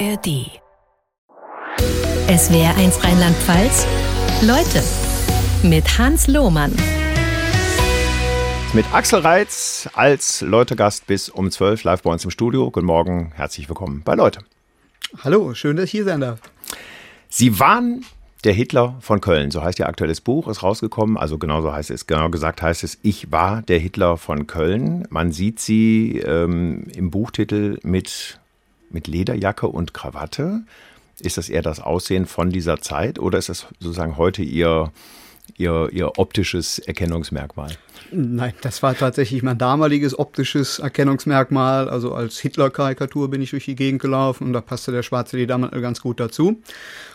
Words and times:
ARD. 0.00 0.50
Es 2.26 2.52
wäre 2.52 2.74
eins 2.76 3.02
Rheinland-Pfalz. 3.04 3.86
Leute 4.42 4.82
mit 5.62 5.98
Hans 5.98 6.26
Lohmann. 6.26 6.72
Mit 8.72 8.86
Axel 8.92 9.20
Reitz 9.20 9.88
als 9.94 10.40
Leute-Gast 10.40 11.06
bis 11.06 11.28
um 11.28 11.50
12 11.50 11.84
live 11.84 12.02
bei 12.02 12.10
uns 12.10 12.24
im 12.24 12.30
Studio. 12.30 12.70
Guten 12.70 12.86
Morgen, 12.86 13.32
herzlich 13.36 13.68
willkommen 13.68 14.02
bei 14.04 14.14
Leute. 14.14 14.40
Hallo, 15.22 15.54
schön, 15.54 15.76
dass 15.76 15.84
ich 15.84 15.90
hier 15.92 16.04
sein 16.04 16.20
darf. 16.20 16.40
Sie 17.28 17.60
waren 17.60 18.04
der 18.42 18.52
Hitler 18.52 18.96
von 19.00 19.20
Köln, 19.20 19.50
so 19.50 19.62
heißt 19.62 19.78
Ihr 19.78 19.88
aktuelles 19.88 20.20
Buch, 20.20 20.48
ist 20.48 20.62
rausgekommen. 20.62 21.16
Also 21.16 21.38
genau 21.38 21.62
so 21.62 21.72
heißt 21.72 21.90
es, 21.90 22.06
genau 22.06 22.30
gesagt 22.30 22.62
heißt 22.62 22.82
es, 22.84 22.98
ich 23.02 23.30
war 23.30 23.62
der 23.62 23.78
Hitler 23.78 24.16
von 24.16 24.46
Köln. 24.46 25.06
Man 25.10 25.30
sieht 25.30 25.60
Sie 25.60 26.18
ähm, 26.18 26.86
im 26.94 27.10
Buchtitel 27.10 27.78
mit, 27.82 28.40
mit 28.90 29.06
Lederjacke 29.06 29.66
und 29.68 29.94
Krawatte. 29.94 30.62
Ist 31.20 31.36
das 31.38 31.48
eher 31.48 31.62
das 31.62 31.80
Aussehen 31.80 32.26
von 32.26 32.50
dieser 32.50 32.80
Zeit 32.80 33.18
oder 33.18 33.38
ist 33.38 33.48
das 33.48 33.66
sozusagen 33.78 34.16
heute 34.16 34.42
Ihr, 34.42 34.92
Ihr, 35.56 35.88
Ihr 35.92 36.18
optisches 36.18 36.78
Erkennungsmerkmal? 36.78 37.76
Nein, 38.10 38.52
das 38.62 38.82
war 38.82 38.96
tatsächlich 38.96 39.42
mein 39.42 39.58
damaliges 39.58 40.18
optisches 40.18 40.78
Erkennungsmerkmal. 40.78 41.88
Also 41.88 42.14
als 42.14 42.38
Hitler-Karikatur 42.38 43.30
bin 43.30 43.42
ich 43.42 43.50
durch 43.50 43.64
die 43.64 43.76
Gegend 43.76 44.02
gelaufen 44.02 44.48
und 44.48 44.52
da 44.52 44.60
passte 44.60 44.92
der 44.92 45.02
schwarze 45.02 45.36
Ledermantel 45.36 45.80
ganz 45.80 46.00
gut 46.00 46.20
dazu. 46.20 46.60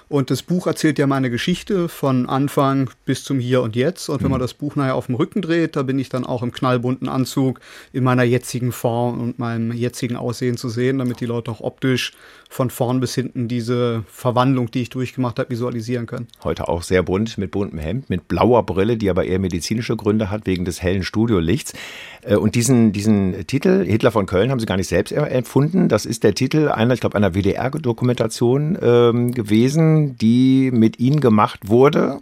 Und 0.10 0.32
das 0.32 0.42
Buch 0.42 0.66
erzählt 0.66 0.98
ja 0.98 1.06
meine 1.06 1.30
Geschichte 1.30 1.88
von 1.88 2.28
Anfang 2.28 2.90
bis 3.06 3.24
zum 3.24 3.40
Hier 3.40 3.62
und 3.62 3.76
Jetzt. 3.76 4.10
Und 4.10 4.24
wenn 4.24 4.32
man 4.32 4.40
mhm. 4.40 4.44
das 4.44 4.56
Buch 4.56 4.76
nachher 4.76 4.96
auf 4.96 5.06
dem 5.06 5.16
Rücken 5.16 5.44
dreht, 5.44 5.76
da 5.76 5.84
bin 5.84 6.00
ich 6.00 6.10
dann 6.10 6.26
auch 6.26 6.42
im 6.42 6.52
knallbunten 6.52 7.08
Anzug 7.08 7.60
in 7.94 8.04
meiner 8.04 8.24
jetzigen 8.24 8.72
Form 8.72 9.22
und 9.22 9.38
meinem 9.38 9.72
jetzigen 9.72 10.16
Aussehen 10.16 10.58
zu 10.58 10.68
sehen, 10.68 10.98
damit 10.98 11.20
die 11.20 11.28
Leute 11.28 11.52
auch 11.52 11.62
optisch 11.62 12.14
von 12.50 12.72
vorn 12.72 13.00
bis 13.00 13.14
hinten 13.14 13.48
diese 13.48 14.04
Verwandlung, 14.08 14.72
die 14.72 14.82
ich 14.82 14.90
durchgemacht 14.90 15.38
habe, 15.38 15.52
visualisieren 15.52 16.08
können. 16.08 16.28
Heute 16.44 16.68
auch 16.68 16.82
sehr 16.82 17.04
bunt, 17.04 17.38
mit 17.38 17.52
buntem 17.52 17.78
Hemd, 17.78 18.10
mit 18.10 18.28
blauer 18.28 18.66
Brille, 18.66 18.98
die 18.98 19.12
aber 19.12 19.26
eher 19.26 19.38
medizinische 19.38 19.96
Gründe 19.96 20.32
hat, 20.32 20.48
wegen 20.48 20.66
des 20.66 20.82
hellen 20.82 21.04
Studiolichts. 21.04 21.74
Äh, 22.24 22.36
und 22.36 22.56
diesen, 22.56 22.92
diesen 22.92 23.46
Titel, 23.46 23.86
Hitler 23.86 24.10
von 24.10 24.26
Köln, 24.26 24.50
haben 24.50 24.60
Sie 24.60 24.66
gar 24.66 24.78
nicht 24.78 24.90
selbst 24.90 25.12
erfunden. 25.12 25.88
Das 25.88 26.08
ist 26.08 26.24
der 26.24 26.34
Titel 26.34 26.70
einer, 26.70 26.96
ich 26.96 27.02
glaube, 27.02 27.16
einer 27.16 27.36
WDR-Dokumentation 27.36 28.80
ähm, 28.82 29.32
gewesen, 29.32 29.99
die 30.18 30.72
mit 30.72 31.00
Ihnen 31.00 31.20
gemacht 31.20 31.70
wurde 31.70 32.22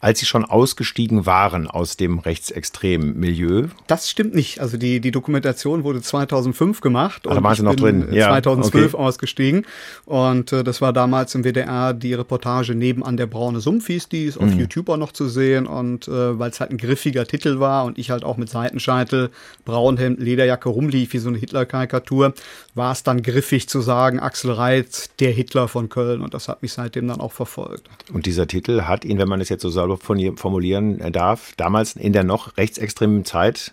als 0.00 0.18
sie 0.18 0.26
schon 0.26 0.46
ausgestiegen 0.46 1.26
waren 1.26 1.66
aus 1.66 1.98
dem 1.98 2.18
rechtsextremen 2.18 3.18
Milieu? 3.18 3.66
Das 3.86 4.08
stimmt 4.08 4.34
nicht. 4.34 4.60
Also 4.60 4.78
die, 4.78 5.00
die 5.00 5.10
Dokumentation 5.10 5.84
wurde 5.84 6.00
2005 6.00 6.80
gemacht. 6.80 7.26
Ah, 7.28 7.34
da 7.34 7.42
waren 7.42 7.54
Sie 7.54 7.62
noch 7.62 7.76
drin. 7.76 8.08
Ja, 8.10 8.28
2012 8.28 8.94
okay. 8.94 9.02
ausgestiegen. 9.02 9.66
Und 10.06 10.52
äh, 10.52 10.64
das 10.64 10.80
war 10.80 10.94
damals 10.94 11.34
im 11.34 11.44
WDR 11.44 11.92
die 11.92 12.14
Reportage 12.14 12.74
Nebenan 12.74 13.18
der 13.18 13.26
braune 13.26 13.60
Sumpf 13.60 13.88
hieß 13.88 14.08
die, 14.08 14.24
ist 14.24 14.38
auf 14.38 14.46
mhm. 14.46 14.60
YouTube 14.60 14.88
auch 14.88 14.96
noch 14.96 15.12
zu 15.12 15.28
sehen. 15.28 15.66
Und 15.66 16.08
äh, 16.08 16.38
weil 16.38 16.50
es 16.50 16.60
halt 16.60 16.70
ein 16.70 16.78
griffiger 16.78 17.26
Titel 17.26 17.60
war 17.60 17.84
und 17.84 17.98
ich 17.98 18.10
halt 18.10 18.24
auch 18.24 18.38
mit 18.38 18.48
Seitenscheitel, 18.48 19.30
Braunhemd, 19.66 20.18
Lederjacke 20.18 20.70
rumlief 20.70 21.12
wie 21.12 21.18
so 21.18 21.28
eine 21.28 21.36
Hitler-Karikatur, 21.36 22.32
war 22.74 22.92
es 22.92 23.02
dann 23.02 23.22
griffig 23.22 23.68
zu 23.68 23.82
sagen, 23.82 24.18
Axel 24.18 24.52
Reitz, 24.52 25.10
der 25.20 25.30
Hitler 25.30 25.68
von 25.68 25.90
Köln. 25.90 26.22
Und 26.22 26.32
das 26.32 26.48
hat 26.48 26.62
mich 26.62 26.72
seitdem 26.72 27.06
dann 27.06 27.20
auch 27.20 27.32
verfolgt. 27.32 27.86
Und 28.14 28.24
dieser 28.24 28.46
Titel 28.46 28.82
hat 28.82 29.04
ihn, 29.04 29.18
wenn 29.18 29.28
man 29.28 29.42
es 29.42 29.50
jetzt 29.50 29.60
so 29.60 29.68
sagt, 29.68 29.89
formulieren 29.96 31.12
darf, 31.12 31.52
damals 31.56 31.96
in 31.96 32.12
der 32.12 32.24
noch 32.24 32.56
rechtsextremen 32.56 33.24
Zeit 33.24 33.72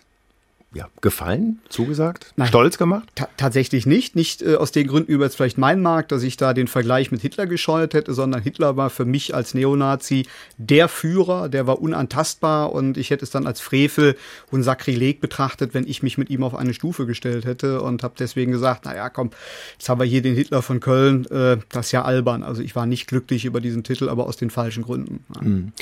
ja, 0.74 0.88
gefallen, 1.00 1.60
zugesagt, 1.70 2.34
Nein, 2.36 2.48
stolz 2.48 2.76
gemacht? 2.76 3.08
tatsächlich 3.38 3.86
nicht. 3.86 4.16
Nicht 4.16 4.42
äh, 4.42 4.56
aus 4.56 4.70
den 4.70 4.86
Gründen 4.86 5.10
über 5.10 5.24
jetzt 5.24 5.36
vielleicht 5.36 5.56
mein 5.56 5.80
Markt, 5.80 6.12
dass 6.12 6.22
ich 6.22 6.36
da 6.36 6.52
den 6.52 6.68
Vergleich 6.68 7.10
mit 7.10 7.22
Hitler 7.22 7.46
gescheut 7.46 7.94
hätte, 7.94 8.12
sondern 8.12 8.42
Hitler 8.42 8.76
war 8.76 8.90
für 8.90 9.06
mich 9.06 9.34
als 9.34 9.54
Neonazi 9.54 10.26
der 10.58 10.88
Führer, 10.88 11.48
der 11.48 11.66
war 11.66 11.80
unantastbar 11.80 12.72
und 12.72 12.98
ich 12.98 13.08
hätte 13.08 13.24
es 13.24 13.30
dann 13.30 13.46
als 13.46 13.62
Frevel 13.62 14.14
und 14.50 14.62
Sakrileg 14.62 15.22
betrachtet, 15.22 15.72
wenn 15.72 15.86
ich 15.86 16.02
mich 16.02 16.18
mit 16.18 16.28
ihm 16.28 16.42
auf 16.42 16.54
eine 16.54 16.74
Stufe 16.74 17.06
gestellt 17.06 17.46
hätte 17.46 17.80
und 17.80 18.02
habe 18.02 18.14
deswegen 18.18 18.52
gesagt, 18.52 18.84
naja, 18.84 19.08
komm, 19.08 19.30
jetzt 19.78 19.88
haben 19.88 20.00
wir 20.00 20.06
hier 20.06 20.20
den 20.20 20.34
Hitler 20.34 20.60
von 20.60 20.80
Köln, 20.80 21.24
äh, 21.30 21.56
das 21.70 21.86
ist 21.86 21.92
ja 21.92 22.02
albern. 22.02 22.42
Also 22.42 22.60
ich 22.60 22.76
war 22.76 22.84
nicht 22.84 23.06
glücklich 23.06 23.46
über 23.46 23.62
diesen 23.62 23.84
Titel, 23.84 24.10
aber 24.10 24.26
aus 24.26 24.36
den 24.36 24.50
falschen 24.50 24.82
Gründen. 24.82 25.24
Ja. 25.34 25.40
Hm. 25.40 25.72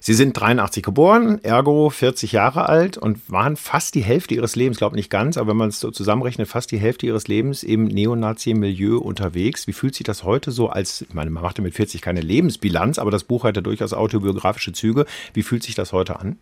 Sie 0.00 0.14
sind 0.14 0.32
83 0.32 0.82
geboren, 0.82 1.38
ergo 1.44 1.88
40 1.88 2.32
Jahre 2.32 2.68
alt 2.68 2.98
und 2.98 3.20
waren 3.30 3.54
fast 3.54 3.94
die 3.94 4.02
Hälfte 4.02 4.31
ihres 4.34 4.56
Lebens, 4.56 4.78
glaube 4.78 4.96
nicht 4.96 5.10
ganz, 5.10 5.36
aber 5.36 5.50
wenn 5.50 5.56
man 5.56 5.68
es 5.68 5.80
so 5.80 5.90
zusammenrechnet, 5.90 6.48
fast 6.48 6.70
die 6.70 6.78
Hälfte 6.78 7.06
ihres 7.06 7.28
Lebens 7.28 7.62
im 7.62 7.84
Neonazi-Milieu 7.84 8.98
unterwegs. 8.98 9.66
Wie 9.66 9.72
fühlt 9.72 9.94
sich 9.94 10.04
das 10.04 10.24
heute 10.24 10.50
so 10.50 10.68
als, 10.68 11.02
ich 11.02 11.14
meine, 11.14 11.30
man 11.30 11.42
machte 11.42 11.62
mit 11.62 11.74
40 11.74 12.00
keine 12.00 12.20
Lebensbilanz, 12.20 12.98
aber 12.98 13.10
das 13.10 13.24
Buch 13.24 13.44
hat 13.44 13.56
ja 13.56 13.62
durchaus 13.62 13.92
autobiografische 13.92 14.72
Züge. 14.72 15.06
Wie 15.34 15.42
fühlt 15.42 15.62
sich 15.62 15.74
das 15.74 15.92
heute 15.92 16.18
an? 16.18 16.38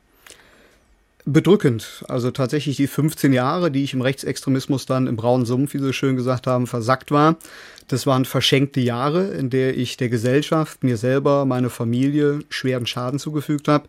bedrückend. 1.25 2.05
Also 2.09 2.31
tatsächlich 2.31 2.77
die 2.77 2.87
15 2.87 3.33
Jahre, 3.33 3.71
die 3.71 3.85
ich 3.85 3.95
im 3.95 4.01
Rechtsextremismus 4.01 4.87
dann 4.87 5.07
im 5.07 5.17
braunen 5.17 5.47
Sumpf, 5.47 5.75
wie 5.75 5.79
Sie 5.79 5.93
schön 5.93 6.17
gesagt 6.17 6.47
haben, 6.47 6.67
versackt 6.67 7.11
war. 7.11 7.37
Das 7.89 8.07
waren 8.07 8.25
verschenkte 8.25 8.81
Jahre, 8.81 9.29
in 9.29 9.51
der 9.51 9.77
ich 9.77 9.97
der 9.97 10.09
Gesellschaft, 10.09 10.85
mir 10.85 10.97
selber, 10.97 11.45
meine 11.45 11.71
Familie 11.71 12.41
schweren 12.49 12.87
Schaden 12.87 13.19
zugefügt 13.19 13.69
habe. 13.69 13.89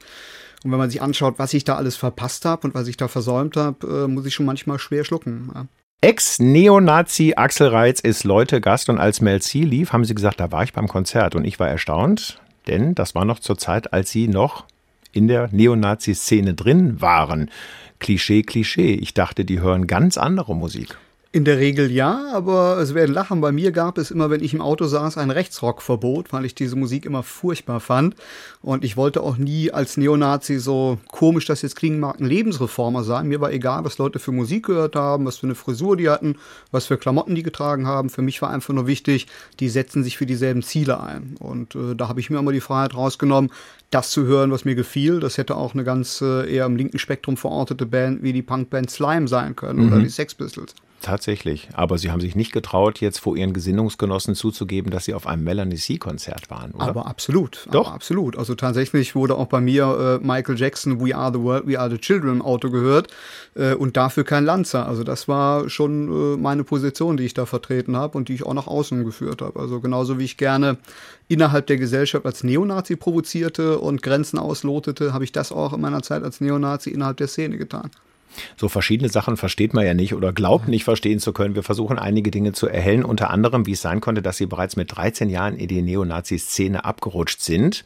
Und 0.63 0.71
wenn 0.71 0.79
man 0.79 0.89
sich 0.89 1.01
anschaut, 1.01 1.35
was 1.37 1.53
ich 1.53 1.63
da 1.63 1.75
alles 1.75 1.95
verpasst 1.95 2.45
habe 2.45 2.67
und 2.67 2.75
was 2.75 2.87
ich 2.87 2.97
da 2.97 3.07
versäumt 3.07 3.57
habe, 3.57 4.05
äh, 4.05 4.07
muss 4.07 4.25
ich 4.25 4.33
schon 4.33 4.45
manchmal 4.45 4.79
schwer 4.79 5.03
schlucken. 5.03 5.51
Ja. 5.53 5.65
Ex-Neonazi 6.01 7.33
Axel 7.35 7.67
Reitz 7.67 7.99
ist 7.99 8.23
Leute 8.23 8.59
Gast 8.59 8.89
und 8.89 8.97
als 8.97 9.21
Mel 9.21 9.41
C 9.41 9.61
lief, 9.61 9.93
haben 9.93 10.05
sie 10.05 10.15
gesagt, 10.15 10.39
da 10.39 10.51
war 10.51 10.63
ich 10.63 10.73
beim 10.73 10.87
Konzert 10.87 11.35
und 11.35 11.45
ich 11.45 11.59
war 11.59 11.69
erstaunt, 11.69 12.41
denn 12.67 12.95
das 12.95 13.13
war 13.13 13.23
noch 13.25 13.39
zur 13.39 13.57
Zeit, 13.57 13.93
als 13.93 14.09
sie 14.09 14.27
noch 14.27 14.65
in 15.11 15.27
der 15.27 15.49
Neonazi-Szene 15.51 16.53
drin 16.53 17.01
waren. 17.01 17.51
Klischee, 17.99 18.41
Klischee. 18.41 18.93
Ich 18.95 19.13
dachte, 19.13 19.45
die 19.45 19.59
hören 19.59 19.85
ganz 19.85 20.17
andere 20.17 20.55
Musik. 20.55 20.97
In 21.33 21.45
der 21.45 21.59
Regel 21.59 21.89
ja, 21.89 22.25
aber 22.33 22.77
es 22.79 22.93
werden 22.93 23.13
lachen. 23.13 23.39
Bei 23.39 23.53
mir 23.53 23.71
gab 23.71 23.97
es 23.97 24.11
immer, 24.11 24.29
wenn 24.29 24.43
ich 24.43 24.53
im 24.53 24.59
Auto 24.59 24.85
saß, 24.85 25.17
ein 25.17 25.31
Rechtsrockverbot, 25.31 26.33
weil 26.33 26.43
ich 26.43 26.55
diese 26.55 26.75
Musik 26.75 27.05
immer 27.05 27.23
furchtbar 27.23 27.79
fand. 27.79 28.17
Und 28.61 28.83
ich 28.83 28.97
wollte 28.97 29.23
auch 29.23 29.37
nie 29.37 29.71
als 29.71 29.95
Neonazi 29.95 30.59
so 30.59 30.97
komisch 31.07 31.45
das 31.45 31.61
jetzt 31.61 31.77
klingen 31.77 32.01
mag, 32.01 32.19
ein 32.19 32.25
Lebensreformer 32.25 33.05
sein. 33.05 33.29
Mir 33.29 33.39
war 33.39 33.53
egal, 33.53 33.85
was 33.85 33.97
Leute 33.97 34.19
für 34.19 34.33
Musik 34.33 34.65
gehört 34.65 34.97
haben, 34.97 35.25
was 35.25 35.37
für 35.37 35.47
eine 35.47 35.55
Frisur 35.55 35.95
die 35.95 36.09
hatten, 36.09 36.35
was 36.71 36.87
für 36.87 36.97
Klamotten 36.97 37.33
die 37.33 37.43
getragen 37.43 37.87
haben. 37.87 38.09
Für 38.09 38.21
mich 38.21 38.41
war 38.41 38.49
einfach 38.49 38.73
nur 38.73 38.87
wichtig, 38.87 39.27
die 39.61 39.69
setzen 39.69 40.03
sich 40.03 40.17
für 40.17 40.25
dieselben 40.25 40.63
Ziele 40.63 41.01
ein. 41.01 41.37
Und 41.39 41.75
äh, 41.75 41.95
da 41.95 42.09
habe 42.09 42.19
ich 42.19 42.29
mir 42.29 42.39
immer 42.39 42.51
die 42.51 42.59
Freiheit 42.59 42.93
rausgenommen, 42.93 43.51
das 43.89 44.11
zu 44.11 44.25
hören, 44.25 44.51
was 44.51 44.65
mir 44.65 44.75
gefiel. 44.75 45.21
Das 45.21 45.37
hätte 45.37 45.55
auch 45.55 45.75
eine 45.75 45.85
ganz 45.85 46.19
äh, 46.19 46.53
eher 46.53 46.65
im 46.65 46.75
linken 46.75 46.99
Spektrum 46.99 47.37
verortete 47.37 47.85
Band 47.85 48.21
wie 48.21 48.33
die 48.33 48.41
Punkband 48.41 48.91
Slime 48.91 49.29
sein 49.29 49.55
können 49.55 49.85
mhm. 49.85 49.93
oder 49.93 50.01
die 50.01 50.09
Sex 50.09 50.35
Pistols. 50.35 50.75
Tatsächlich. 51.01 51.69
Aber 51.73 51.97
Sie 51.97 52.11
haben 52.11 52.21
sich 52.21 52.35
nicht 52.35 52.51
getraut, 52.51 53.01
jetzt 53.01 53.19
vor 53.19 53.35
Ihren 53.35 53.53
Gesinnungsgenossen 53.53 54.35
zuzugeben, 54.35 54.91
dass 54.91 55.05
Sie 55.05 55.15
auf 55.15 55.25
einem 55.25 55.43
Melanie 55.43 55.75
C-Konzert 55.75 56.51
waren, 56.51 56.71
oder? 56.71 56.85
Aber 56.85 57.07
absolut. 57.07 57.67
Doch. 57.71 57.87
Aber 57.87 57.95
absolut. 57.95 58.37
Also 58.37 58.53
tatsächlich 58.53 59.15
wurde 59.15 59.35
auch 59.35 59.47
bei 59.47 59.61
mir 59.61 60.19
äh, 60.21 60.25
Michael 60.25 60.59
Jackson 60.59 61.03
We 61.03 61.15
Are 61.15 61.33
the 61.33 61.39
World, 61.39 61.65
We 61.65 61.79
Are 61.79 61.89
the 61.89 61.97
Children 61.97 62.35
im 62.35 62.41
Auto 62.43 62.69
gehört 62.69 63.07
äh, 63.55 63.73
und 63.73 63.97
dafür 63.97 64.23
kein 64.23 64.45
Lanzer. 64.45 64.87
Also 64.87 65.03
das 65.03 65.27
war 65.27 65.69
schon 65.69 66.35
äh, 66.35 66.37
meine 66.37 66.63
Position, 66.63 67.17
die 67.17 67.23
ich 67.23 67.33
da 67.33 67.47
vertreten 67.47 67.97
habe 67.97 68.17
und 68.17 68.29
die 68.29 68.35
ich 68.35 68.45
auch 68.45 68.53
nach 68.53 68.67
außen 68.67 69.03
geführt 69.03 69.41
habe. 69.41 69.59
Also 69.59 69.81
genauso 69.81 70.19
wie 70.19 70.25
ich 70.25 70.37
gerne 70.37 70.77
innerhalb 71.27 71.65
der 71.65 71.77
Gesellschaft 71.77 72.25
als 72.27 72.43
Neonazi 72.43 72.95
provozierte 72.95 73.79
und 73.79 74.03
Grenzen 74.03 74.37
auslotete, 74.37 75.13
habe 75.13 75.23
ich 75.23 75.31
das 75.31 75.51
auch 75.51 75.73
in 75.73 75.81
meiner 75.81 76.03
Zeit 76.03 76.23
als 76.23 76.41
Neonazi 76.41 76.91
innerhalb 76.91 77.17
der 77.17 77.27
Szene 77.27 77.57
getan. 77.57 77.89
So 78.57 78.69
verschiedene 78.69 79.09
Sachen 79.09 79.37
versteht 79.37 79.73
man 79.73 79.85
ja 79.85 79.93
nicht 79.93 80.13
oder 80.13 80.33
glaubt 80.33 80.67
nicht 80.67 80.83
verstehen 80.83 81.19
zu 81.19 81.33
können. 81.33 81.55
Wir 81.55 81.63
versuchen 81.63 81.99
einige 81.99 82.31
Dinge 82.31 82.53
zu 82.53 82.67
erhellen, 82.67 83.03
unter 83.03 83.29
anderem, 83.29 83.65
wie 83.65 83.73
es 83.73 83.81
sein 83.81 84.01
konnte, 84.01 84.21
dass 84.21 84.37
Sie 84.37 84.45
bereits 84.45 84.75
mit 84.75 84.95
13 84.95 85.29
Jahren 85.29 85.55
in 85.55 85.67
die 85.67 85.81
Neonazi-Szene 85.81 86.85
abgerutscht 86.85 87.41
sind. 87.41 87.85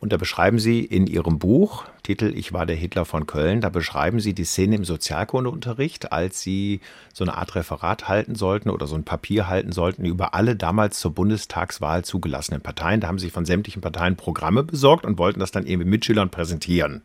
Und 0.00 0.12
da 0.12 0.16
beschreiben 0.16 0.58
Sie 0.58 0.80
in 0.80 1.06
Ihrem 1.06 1.38
Buch, 1.38 1.84
Titel 2.02 2.32
Ich 2.36 2.52
war 2.52 2.66
der 2.66 2.76
Hitler 2.76 3.06
von 3.06 3.26
Köln, 3.26 3.62
da 3.62 3.70
beschreiben 3.70 4.20
Sie 4.20 4.34
die 4.34 4.44
Szene 4.44 4.76
im 4.76 4.84
Sozialkundeunterricht, 4.84 6.12
als 6.12 6.42
Sie 6.42 6.80
so 7.14 7.24
eine 7.24 7.38
Art 7.38 7.54
Referat 7.54 8.06
halten 8.06 8.34
sollten 8.34 8.68
oder 8.68 8.86
so 8.86 8.96
ein 8.96 9.04
Papier 9.04 9.48
halten 9.48 9.72
sollten 9.72 10.04
über 10.04 10.34
alle 10.34 10.56
damals 10.56 11.00
zur 11.00 11.12
Bundestagswahl 11.14 12.04
zugelassenen 12.04 12.60
Parteien. 12.60 13.00
Da 13.00 13.08
haben 13.08 13.18
Sie 13.18 13.30
von 13.30 13.46
sämtlichen 13.46 13.80
Parteien 13.80 14.16
Programme 14.16 14.62
besorgt 14.62 15.06
und 15.06 15.18
wollten 15.18 15.40
das 15.40 15.52
dann 15.52 15.66
eben 15.66 15.88
mit 15.88 16.04
Schülern 16.04 16.30
präsentieren 16.30 17.02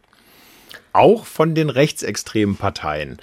auch 0.94 1.26
von 1.26 1.56
den 1.56 1.70
rechtsextremen 1.70 2.56
Parteien. 2.56 3.18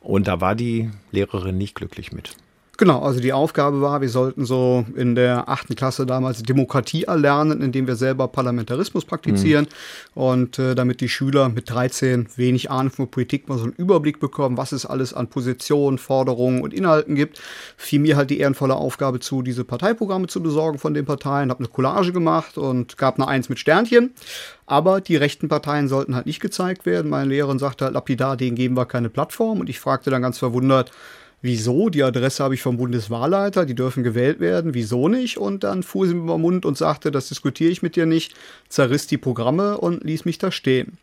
Und 0.00 0.28
da 0.28 0.40
war 0.40 0.54
die 0.54 0.90
Lehrerin 1.10 1.58
nicht 1.58 1.74
glücklich 1.74 2.12
mit. 2.12 2.36
Genau, 2.78 3.00
also 3.00 3.20
die 3.20 3.32
Aufgabe 3.32 3.80
war, 3.80 4.02
wir 4.02 4.10
sollten 4.10 4.44
so 4.44 4.84
in 4.94 5.14
der 5.14 5.48
achten 5.48 5.74
Klasse 5.74 6.04
damals 6.04 6.42
Demokratie 6.42 7.04
erlernen, 7.04 7.62
indem 7.62 7.86
wir 7.86 7.96
selber 7.96 8.28
Parlamentarismus 8.28 9.06
praktizieren 9.06 9.66
mhm. 10.14 10.22
und 10.22 10.58
äh, 10.58 10.74
damit 10.74 11.00
die 11.00 11.08
Schüler 11.08 11.48
mit 11.48 11.70
13 11.70 12.28
wenig 12.36 12.70
Ahnung 12.70 12.92
von 12.92 13.10
Politik 13.10 13.48
mal 13.48 13.56
so 13.56 13.64
einen 13.64 13.72
Überblick 13.72 14.20
bekommen, 14.20 14.58
was 14.58 14.72
es 14.72 14.84
alles 14.84 15.14
an 15.14 15.28
Positionen, 15.28 15.96
Forderungen 15.96 16.60
und 16.60 16.74
Inhalten 16.74 17.14
gibt, 17.14 17.40
fiel 17.78 18.00
mir 18.00 18.16
halt 18.16 18.28
die 18.28 18.40
ehrenvolle 18.40 18.76
Aufgabe 18.76 19.20
zu, 19.20 19.40
diese 19.40 19.64
Parteiprogramme 19.64 20.26
zu 20.26 20.42
besorgen 20.42 20.78
von 20.78 20.92
den 20.92 21.06
Parteien, 21.06 21.48
habe 21.48 21.60
eine 21.60 21.68
Collage 21.68 22.12
gemacht 22.12 22.58
und 22.58 22.98
gab 22.98 23.18
eine 23.18 23.26
Eins 23.26 23.48
mit 23.48 23.58
Sternchen. 23.58 24.12
Aber 24.66 25.00
die 25.00 25.16
rechten 25.16 25.48
Parteien 25.48 25.88
sollten 25.88 26.14
halt 26.14 26.26
nicht 26.26 26.40
gezeigt 26.40 26.86
werden. 26.86 27.08
Meine 27.08 27.30
Lehrerin 27.30 27.58
sagte 27.58 27.84
halt 27.84 27.94
lapidar, 27.94 28.36
denen 28.36 28.56
geben 28.56 28.76
wir 28.76 28.84
keine 28.84 29.08
Plattform. 29.08 29.60
Und 29.60 29.68
ich 29.68 29.78
fragte 29.78 30.10
dann 30.10 30.22
ganz 30.22 30.38
verwundert, 30.38 30.90
wieso? 31.46 31.88
Die 31.88 32.02
Adresse 32.02 32.44
habe 32.44 32.54
ich 32.54 32.62
vom 32.62 32.76
Bundeswahlleiter, 32.76 33.64
die 33.64 33.74
dürfen 33.74 34.02
gewählt 34.02 34.40
werden, 34.40 34.74
wieso 34.74 35.08
nicht? 35.08 35.38
Und 35.38 35.64
dann 35.64 35.82
fuhr 35.82 36.06
sie 36.06 36.14
mir 36.14 36.24
über 36.24 36.38
Mund 36.38 36.66
und 36.66 36.76
sagte, 36.76 37.10
das 37.10 37.28
diskutiere 37.28 37.70
ich 37.70 37.82
mit 37.82 37.96
dir 37.96 38.04
nicht, 38.04 38.34
zerriss 38.68 39.06
die 39.06 39.16
Programme 39.16 39.78
und 39.78 40.04
ließ 40.04 40.26
mich 40.26 40.38
da 40.38 40.50
stehen. 40.52 40.98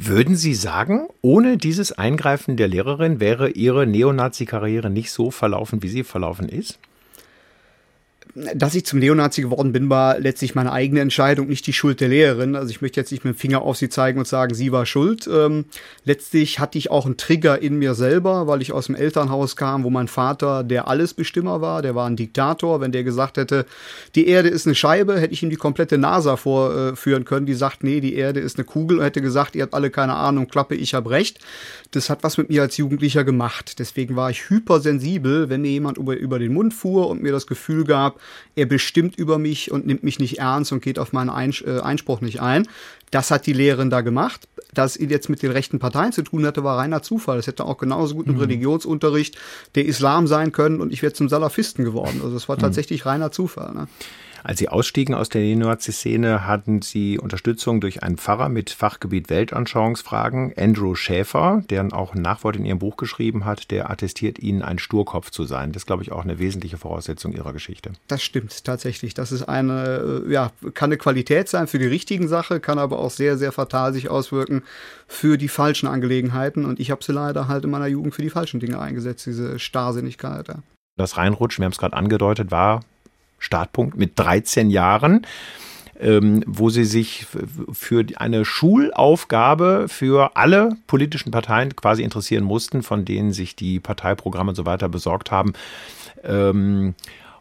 Würden 0.00 0.36
Sie 0.36 0.54
sagen, 0.54 1.08
ohne 1.22 1.56
dieses 1.58 1.90
Eingreifen 1.90 2.56
der 2.56 2.68
Lehrerin 2.68 3.18
wäre 3.18 3.50
Ihre 3.50 3.84
Neonazi-Karriere 3.84 4.90
nicht 4.90 5.10
so 5.10 5.32
verlaufen, 5.32 5.82
wie 5.82 5.88
sie 5.88 6.04
verlaufen 6.04 6.48
ist? 6.48 6.78
Dass 8.54 8.74
ich 8.74 8.84
zum 8.84 8.98
Neonazi 8.98 9.42
geworden 9.42 9.72
bin, 9.72 9.90
war 9.90 10.18
letztlich 10.18 10.54
meine 10.54 10.72
eigene 10.72 11.00
Entscheidung, 11.00 11.48
nicht 11.48 11.66
die 11.66 11.72
Schuld 11.72 12.00
der 12.00 12.08
Lehrerin. 12.08 12.56
Also 12.56 12.70
ich 12.70 12.80
möchte 12.80 13.00
jetzt 13.00 13.10
nicht 13.10 13.24
mit 13.24 13.34
dem 13.34 13.38
Finger 13.38 13.62
auf 13.62 13.76
sie 13.76 13.88
zeigen 13.88 14.18
und 14.18 14.28
sagen, 14.28 14.54
sie 14.54 14.72
war 14.72 14.86
schuld. 14.86 15.28
Ähm, 15.32 15.64
letztlich 16.04 16.58
hatte 16.58 16.78
ich 16.78 16.90
auch 16.90 17.06
einen 17.06 17.16
Trigger 17.16 17.60
in 17.60 17.78
mir 17.78 17.94
selber, 17.94 18.46
weil 18.46 18.62
ich 18.62 18.72
aus 18.72 18.86
dem 18.86 18.94
Elternhaus 18.94 19.56
kam, 19.56 19.84
wo 19.84 19.90
mein 19.90 20.08
Vater 20.08 20.62
der 20.62 20.88
Allesbestimmer 20.88 21.60
war, 21.60 21.82
der 21.82 21.94
war 21.94 22.06
ein 22.06 22.16
Diktator. 22.16 22.80
Wenn 22.80 22.92
der 22.92 23.04
gesagt 23.04 23.38
hätte, 23.38 23.66
die 24.14 24.28
Erde 24.28 24.48
ist 24.48 24.66
eine 24.66 24.74
Scheibe, 24.74 25.18
hätte 25.20 25.32
ich 25.32 25.42
ihm 25.42 25.50
die 25.50 25.56
komplette 25.56 25.98
NASA 25.98 26.36
vorführen 26.36 27.24
können, 27.24 27.46
die 27.46 27.54
sagt, 27.54 27.82
nee, 27.82 28.00
die 28.00 28.14
Erde 28.14 28.40
ist 28.40 28.58
eine 28.58 28.64
Kugel 28.64 28.98
und 28.98 29.04
hätte 29.04 29.22
gesagt, 29.22 29.56
ihr 29.56 29.62
habt 29.62 29.74
alle 29.74 29.90
keine 29.90 30.14
Ahnung, 30.14 30.48
Klappe, 30.48 30.74
ich 30.74 30.94
hab 30.94 31.08
recht. 31.08 31.38
Das 31.90 32.10
hat 32.10 32.22
was 32.22 32.38
mit 32.38 32.50
mir 32.50 32.62
als 32.62 32.76
Jugendlicher 32.76 33.24
gemacht. 33.24 33.78
Deswegen 33.78 34.16
war 34.16 34.30
ich 34.30 34.50
hypersensibel, 34.50 35.48
wenn 35.48 35.62
mir 35.62 35.70
jemand 35.70 35.98
über, 35.98 36.16
über 36.16 36.38
den 36.38 36.52
Mund 36.52 36.74
fuhr 36.74 37.08
und 37.08 37.22
mir 37.22 37.32
das 37.32 37.46
Gefühl 37.46 37.84
gab, 37.84 38.20
er 38.56 38.66
bestimmt 38.66 39.16
über 39.16 39.38
mich 39.38 39.70
und 39.70 39.86
nimmt 39.86 40.02
mich 40.02 40.18
nicht 40.18 40.38
ernst 40.38 40.72
und 40.72 40.82
geht 40.82 40.98
auf 40.98 41.12
meinen 41.12 41.30
äh, 41.30 41.80
Einspruch 41.80 42.20
nicht 42.20 42.40
ein. 42.40 42.66
Das 43.10 43.30
hat 43.30 43.46
die 43.46 43.52
Lehrerin 43.52 43.90
da 43.90 44.00
gemacht. 44.00 44.48
Dass 44.74 44.94
sie 44.94 45.06
jetzt 45.06 45.30
mit 45.30 45.42
den 45.42 45.50
rechten 45.50 45.78
Parteien 45.78 46.12
zu 46.12 46.22
tun 46.22 46.44
hatte, 46.44 46.62
war 46.62 46.76
reiner 46.76 47.02
Zufall. 47.02 47.38
Es 47.38 47.46
hätte 47.46 47.64
auch 47.64 47.78
genauso 47.78 48.16
gut 48.16 48.26
im 48.26 48.34
mhm. 48.34 48.40
Religionsunterricht 48.40 49.36
der 49.74 49.86
Islam 49.86 50.26
sein 50.26 50.52
können 50.52 50.80
und 50.80 50.92
ich 50.92 51.02
wäre 51.02 51.12
zum 51.14 51.28
Salafisten 51.28 51.84
geworden. 51.84 52.20
Also 52.22 52.36
es 52.36 52.48
war 52.48 52.56
mhm. 52.56 52.60
tatsächlich 52.60 53.06
reiner 53.06 53.32
Zufall. 53.32 53.72
Ne? 53.72 53.88
Als 54.44 54.58
Sie 54.58 54.68
ausstiegen 54.68 55.14
aus 55.14 55.28
der 55.28 55.42
Neonazi-Szene, 55.42 56.46
hatten 56.46 56.82
Sie 56.82 57.18
Unterstützung 57.18 57.80
durch 57.80 58.02
einen 58.02 58.18
Pfarrer 58.18 58.48
mit 58.48 58.70
Fachgebiet 58.70 59.30
Weltanschauungsfragen, 59.30 60.52
Andrew 60.56 60.94
Schäfer, 60.94 61.62
der 61.70 61.88
auch 61.92 62.14
ein 62.14 62.22
Nachwort 62.22 62.56
in 62.56 62.64
Ihrem 62.64 62.78
Buch 62.78 62.96
geschrieben 62.96 63.44
hat, 63.44 63.70
der 63.70 63.90
attestiert 63.90 64.38
Ihnen, 64.38 64.62
ein 64.62 64.78
Sturkopf 64.78 65.30
zu 65.30 65.44
sein. 65.44 65.72
Das 65.72 65.82
ist, 65.82 65.86
glaube 65.86 66.02
ich, 66.02 66.12
auch 66.12 66.22
eine 66.22 66.38
wesentliche 66.38 66.78
Voraussetzung 66.78 67.32
Ihrer 67.32 67.52
Geschichte. 67.52 67.92
Das 68.06 68.22
stimmt 68.22 68.64
tatsächlich. 68.64 69.14
Das 69.14 69.32
ist 69.32 69.42
eine, 69.42 70.24
äh, 70.26 70.32
ja, 70.32 70.52
kann 70.74 70.88
eine 70.88 70.98
Qualität 70.98 71.48
sein 71.48 71.66
für 71.66 71.78
die 71.78 71.86
richtigen 71.86 72.28
Sachen, 72.28 72.60
kann 72.62 72.78
aber 72.78 72.98
auch 72.98 73.10
sehr, 73.10 73.38
sehr 73.38 73.52
fatal 73.52 73.92
sich 73.92 74.08
auswirken 74.08 74.62
für 75.06 75.38
die 75.38 75.48
falschen 75.48 75.88
Angelegenheiten. 75.88 76.64
Und 76.64 76.80
ich 76.80 76.90
habe 76.90 77.02
sie 77.02 77.12
leider 77.12 77.48
halt 77.48 77.64
in 77.64 77.70
meiner 77.70 77.86
Jugend 77.86 78.14
für 78.14 78.22
die 78.22 78.30
falschen 78.30 78.60
Dinge 78.60 78.78
eingesetzt, 78.80 79.26
diese 79.26 79.58
Starrsinnigkeit. 79.58 80.48
Ja. 80.48 80.56
Das 80.96 81.16
Reinrutschen, 81.16 81.62
wir 81.62 81.66
haben 81.66 81.72
es 81.72 81.78
gerade 81.78 81.96
angedeutet, 81.96 82.50
war 82.50 82.80
Startpunkt 83.38 83.96
mit 83.96 84.18
13 84.18 84.70
Jahren, 84.70 85.26
ähm, 86.00 86.42
wo 86.46 86.70
sie 86.70 86.84
sich 86.84 87.26
für 87.72 88.04
eine 88.16 88.44
Schulaufgabe 88.44 89.86
für 89.88 90.36
alle 90.36 90.76
politischen 90.86 91.30
Parteien 91.30 91.74
quasi 91.76 92.02
interessieren 92.02 92.44
mussten, 92.44 92.82
von 92.82 93.04
denen 93.04 93.32
sich 93.32 93.56
die 93.56 93.80
Parteiprogramme 93.80 94.50
und 94.50 94.54
so 94.54 94.64
besorgt 94.64 95.30
haben. 95.30 95.52
Ähm, 96.22 96.94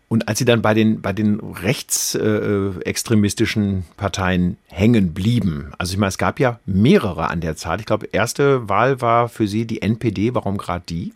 und 0.09 0.29
als 0.29 0.39
sie 0.39 0.45
dann 0.45 0.61
bei 0.61 0.73
den, 0.73 1.01
bei 1.01 1.11
den 1.11 1.41
rechtsextremistischen 1.41 3.79
äh, 3.79 3.83
Parteien 3.97 4.55
hängen 4.67 5.13
blieben, 5.13 5.73
also 5.77 5.91
ich 5.93 5.99
meine, 5.99 6.07
es 6.09 6.17
gab 6.17 6.39
ja 6.39 6.61
mehrere 6.65 7.29
an 7.29 7.41
der 7.41 7.57
Zeit. 7.57 7.81
Ich 7.81 7.85
glaube, 7.85 8.07
erste 8.13 8.69
Wahl 8.69 9.01
war 9.01 9.27
für 9.27 9.47
sie 9.47 9.65
die 9.65 9.81
NPD. 9.81 10.33
Warum 10.33 10.57
gerade 10.57 10.85
die? 10.87 11.13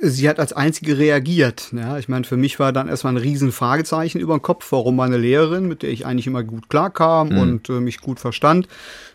Sie 0.00 0.28
hat 0.28 0.38
als 0.38 0.52
einzige 0.52 0.98
reagiert. 0.98 1.72
Ja, 1.72 1.98
ich 1.98 2.08
meine, 2.08 2.24
für 2.24 2.36
mich 2.36 2.58
war 2.58 2.72
dann 2.72 2.88
erstmal 2.88 3.14
ein 3.14 3.18
riesen 3.18 3.52
Fragezeichen 3.52 4.18
über 4.18 4.36
den 4.36 4.42
Kopf, 4.42 4.70
warum 4.70 4.96
meine 4.96 5.16
Lehrerin, 5.16 5.66
mit 5.66 5.82
der 5.82 5.90
ich 5.90 6.06
eigentlich 6.06 6.26
immer 6.26 6.42
gut 6.42 6.68
klarkam 6.68 7.30
mhm. 7.30 7.38
und 7.38 7.68
äh, 7.68 7.80
mich 7.80 8.00
gut 8.00 8.20
verstand, 8.20 8.68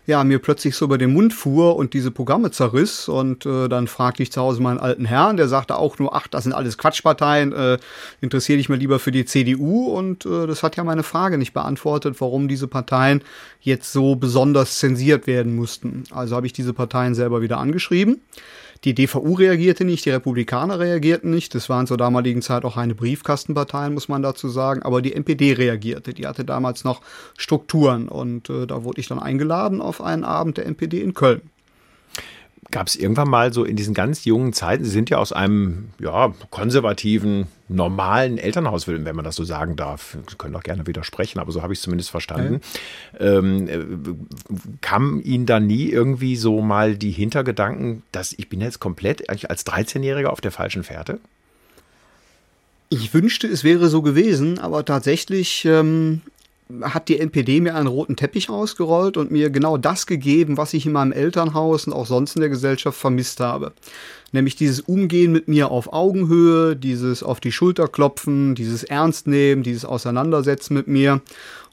ja, 0.06 0.24
mir 0.24 0.38
plötzlich 0.38 0.76
so 0.76 0.86
über 0.86 0.98
den 0.98 1.12
Mund 1.12 1.32
fuhr 1.32 1.76
und 1.76 1.94
diese 1.94 2.10
Programme 2.10 2.50
zerriss. 2.50 3.08
Und 3.08 3.46
äh, 3.46 3.68
dann 3.68 3.86
fragte 3.86 4.22
ich 4.22 4.32
zu 4.32 4.40
Hause 4.40 4.62
meinen 4.62 4.78
alten 4.78 5.04
Herrn, 5.04 5.36
der 5.36 5.48
sagte 5.48 5.76
auch 5.76 5.98
nur, 5.98 6.14
ach, 6.14 6.26
das 6.26 6.44
sind 6.44 6.52
alles 6.52 6.78
Quatschparteien, 6.78 7.52
äh, 7.52 7.78
interessiere 8.20 8.58
dich 8.58 8.68
mal 8.68 8.78
lieber 8.78 8.98
für 8.98 9.12
die 9.12 9.24
CDU. 9.24 9.86
Und 9.86 10.26
äh, 10.26 10.46
das 10.46 10.62
hat 10.62 10.76
ja 10.76 10.84
meine 10.84 11.02
Frage 11.02 11.38
nicht 11.38 11.52
beantwortet, 11.52 12.16
warum 12.18 12.48
diese 12.48 12.66
Parteien 12.66 13.22
jetzt 13.60 13.92
so 13.92 14.16
besonders 14.16 14.78
zensiert 14.78 15.26
werden 15.26 15.54
mussten. 15.54 16.04
Also 16.10 16.36
habe 16.36 16.46
ich 16.46 16.52
diese 16.52 16.72
Parteien 16.72 17.14
selber 17.14 17.42
wieder 17.42 17.58
angeschrieben. 17.58 18.20
Die 18.84 18.94
DVU 18.94 19.34
reagierte 19.34 19.84
nicht, 19.84 20.06
die 20.06 20.10
Republikaner 20.10 20.78
reagierten 20.78 21.30
nicht. 21.30 21.54
Das 21.54 21.68
waren 21.68 21.86
zur 21.86 21.98
damaligen 21.98 22.40
Zeit 22.40 22.64
auch 22.64 22.78
eine 22.78 22.94
Briefkastenpartei, 22.94 23.90
muss 23.90 24.08
man 24.08 24.22
dazu 24.22 24.48
sagen. 24.48 24.82
Aber 24.82 25.02
die 25.02 25.12
NPD 25.12 25.52
reagierte. 25.52 26.14
Die 26.14 26.26
hatte 26.26 26.46
damals 26.46 26.82
noch 26.82 27.02
Strukturen. 27.36 28.08
Und 28.08 28.48
äh, 28.48 28.66
da 28.66 28.82
wurde 28.82 29.00
ich 29.00 29.08
dann 29.08 29.18
eingeladen 29.18 29.82
auf 29.82 30.00
einen 30.00 30.24
Abend 30.24 30.56
der 30.56 30.64
NPD 30.64 31.02
in 31.02 31.12
Köln. 31.12 31.42
Gab 32.70 32.86
es 32.86 32.94
irgendwann 32.94 33.28
mal 33.28 33.52
so 33.52 33.64
in 33.64 33.74
diesen 33.74 33.94
ganz 33.94 34.24
jungen 34.24 34.52
Zeiten, 34.52 34.84
Sie 34.84 34.90
sind 34.90 35.10
ja 35.10 35.18
aus 35.18 35.32
einem 35.32 35.88
ja, 35.98 36.32
konservativen, 36.50 37.48
normalen 37.68 38.38
Elternhaus, 38.38 38.86
wenn 38.86 39.02
man 39.02 39.24
das 39.24 39.34
so 39.34 39.44
sagen 39.44 39.76
darf. 39.76 40.16
Sie 40.28 40.36
können 40.36 40.54
auch 40.54 40.62
gerne 40.62 40.86
widersprechen, 40.86 41.40
aber 41.40 41.50
so 41.52 41.62
habe 41.62 41.72
ich 41.72 41.78
es 41.78 41.82
zumindest 41.82 42.10
verstanden. 42.10 42.60
Ja. 43.18 43.38
Ähm, 43.38 43.68
äh, 43.68 43.80
kam 44.82 45.20
Ihnen 45.22 45.46
da 45.46 45.58
nie 45.58 45.88
irgendwie 45.88 46.36
so 46.36 46.60
mal 46.60 46.96
die 46.96 47.10
Hintergedanken, 47.10 48.02
dass 48.12 48.32
ich 48.32 48.48
bin 48.48 48.60
jetzt 48.60 48.78
komplett 48.78 49.28
als 49.28 49.66
13-Jähriger 49.66 50.26
auf 50.26 50.40
der 50.40 50.52
falschen 50.52 50.84
Fährte? 50.84 51.18
Ich 52.88 53.14
wünschte, 53.14 53.46
es 53.46 53.64
wäre 53.64 53.88
so 53.88 54.02
gewesen, 54.02 54.58
aber 54.58 54.84
tatsächlich 54.84 55.64
ähm, 55.64 56.22
hat 56.82 57.08
die 57.08 57.18
NPD 57.18 57.60
mir 57.60 57.74
einen 57.74 57.86
roten 57.86 58.16
Teppich 58.16 58.50
ausgerollt 58.50 59.16
und 59.16 59.30
mir 59.30 59.50
genau 59.50 59.76
das 59.76 60.06
gegeben, 60.06 60.56
was 60.56 60.74
ich 60.74 60.86
in 60.86 60.92
meinem 60.92 61.12
Elternhaus 61.12 61.86
und 61.86 61.92
auch 61.92 62.06
sonst 62.06 62.36
in 62.36 62.40
der 62.40 62.50
Gesellschaft 62.50 62.98
vermisst 62.98 63.40
habe. 63.40 63.72
Nämlich 64.32 64.56
dieses 64.56 64.80
Umgehen 64.80 65.32
mit 65.32 65.48
mir 65.48 65.70
auf 65.70 65.92
Augenhöhe, 65.92 66.76
dieses 66.76 67.22
auf 67.22 67.40
die 67.40 67.52
Schulter 67.52 67.88
klopfen, 67.88 68.54
dieses 68.54 68.84
Ernstnehmen, 68.84 69.64
dieses 69.64 69.84
Auseinandersetzen 69.84 70.74
mit 70.74 70.86
mir. 70.86 71.20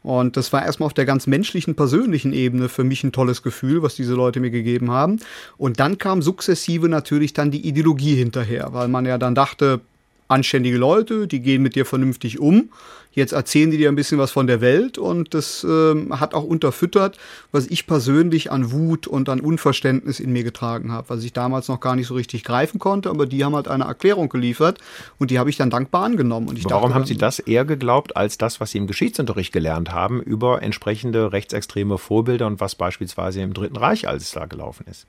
Und 0.03 0.37
das 0.37 0.53
war 0.53 0.65
erstmal 0.65 0.87
auf 0.87 0.93
der 0.93 1.05
ganz 1.05 1.27
menschlichen, 1.27 1.75
persönlichen 1.75 2.33
Ebene 2.33 2.69
für 2.69 2.83
mich 2.83 3.03
ein 3.03 3.11
tolles 3.11 3.43
Gefühl, 3.43 3.83
was 3.83 3.95
diese 3.95 4.13
Leute 4.13 4.39
mir 4.39 4.51
gegeben 4.51 4.89
haben. 4.91 5.19
Und 5.57 5.79
dann 5.79 5.97
kam 5.97 6.21
sukzessive 6.21 6.89
natürlich 6.89 7.33
dann 7.33 7.51
die 7.51 7.67
Ideologie 7.67 8.15
hinterher, 8.15 8.69
weil 8.71 8.87
man 8.87 9.05
ja 9.05 9.17
dann 9.17 9.35
dachte, 9.35 9.81
anständige 10.27 10.77
Leute, 10.77 11.27
die 11.27 11.41
gehen 11.41 11.61
mit 11.61 11.75
dir 11.75 11.85
vernünftig 11.85 12.39
um. 12.39 12.69
Jetzt 13.17 13.31
erzählen 13.31 13.71
die 13.71 13.77
dir 13.77 13.89
ein 13.89 13.95
bisschen 13.95 14.19
was 14.19 14.29
von 14.29 14.45
der 14.45 14.61
Welt 14.61 14.99
und 14.99 15.33
das 15.33 15.65
ähm, 15.67 16.19
hat 16.19 16.35
auch 16.35 16.43
unterfüttert, 16.43 17.17
was 17.51 17.65
ich 17.65 17.87
persönlich 17.87 18.51
an 18.51 18.71
Wut 18.71 19.07
und 19.07 19.27
an 19.27 19.39
Unverständnis 19.39 20.19
in 20.19 20.31
mir 20.31 20.43
getragen 20.43 20.91
habe, 20.91 21.09
was 21.09 21.23
ich 21.23 21.33
damals 21.33 21.67
noch 21.67 21.79
gar 21.79 21.95
nicht 21.95 22.05
so 22.05 22.13
richtig 22.13 22.43
greifen 22.43 22.77
konnte, 22.77 23.09
aber 23.09 23.25
die 23.25 23.43
haben 23.43 23.55
halt 23.55 23.69
eine 23.69 23.85
Erklärung 23.85 24.29
geliefert 24.29 24.77
und 25.17 25.31
die 25.31 25.39
habe 25.39 25.49
ich 25.49 25.57
dann 25.57 25.71
dankbar 25.71 26.03
angenommen. 26.03 26.47
Und 26.47 26.59
ich 26.59 26.65
Warum 26.65 26.89
dachte, 26.89 26.93
haben 26.93 27.05
Sie 27.07 27.17
das 27.17 27.39
eher 27.39 27.65
geglaubt 27.65 28.15
als 28.15 28.37
das, 28.37 28.59
was 28.59 28.69
Sie 28.69 28.77
im 28.77 28.85
Geschichtsunterricht 28.85 29.51
gelernt 29.51 29.91
haben 29.91 30.21
über 30.21 30.61
entsprechende 30.61 31.31
rechtsextreme 31.31 31.97
Vorbilder 31.97 32.45
und 32.45 32.59
was 32.59 32.75
beispielsweise 32.75 33.41
im 33.41 33.55
Dritten 33.55 33.77
Reich 33.77 34.07
alles 34.07 34.29
da 34.29 34.45
gelaufen 34.45 34.85
ist? 34.87 35.07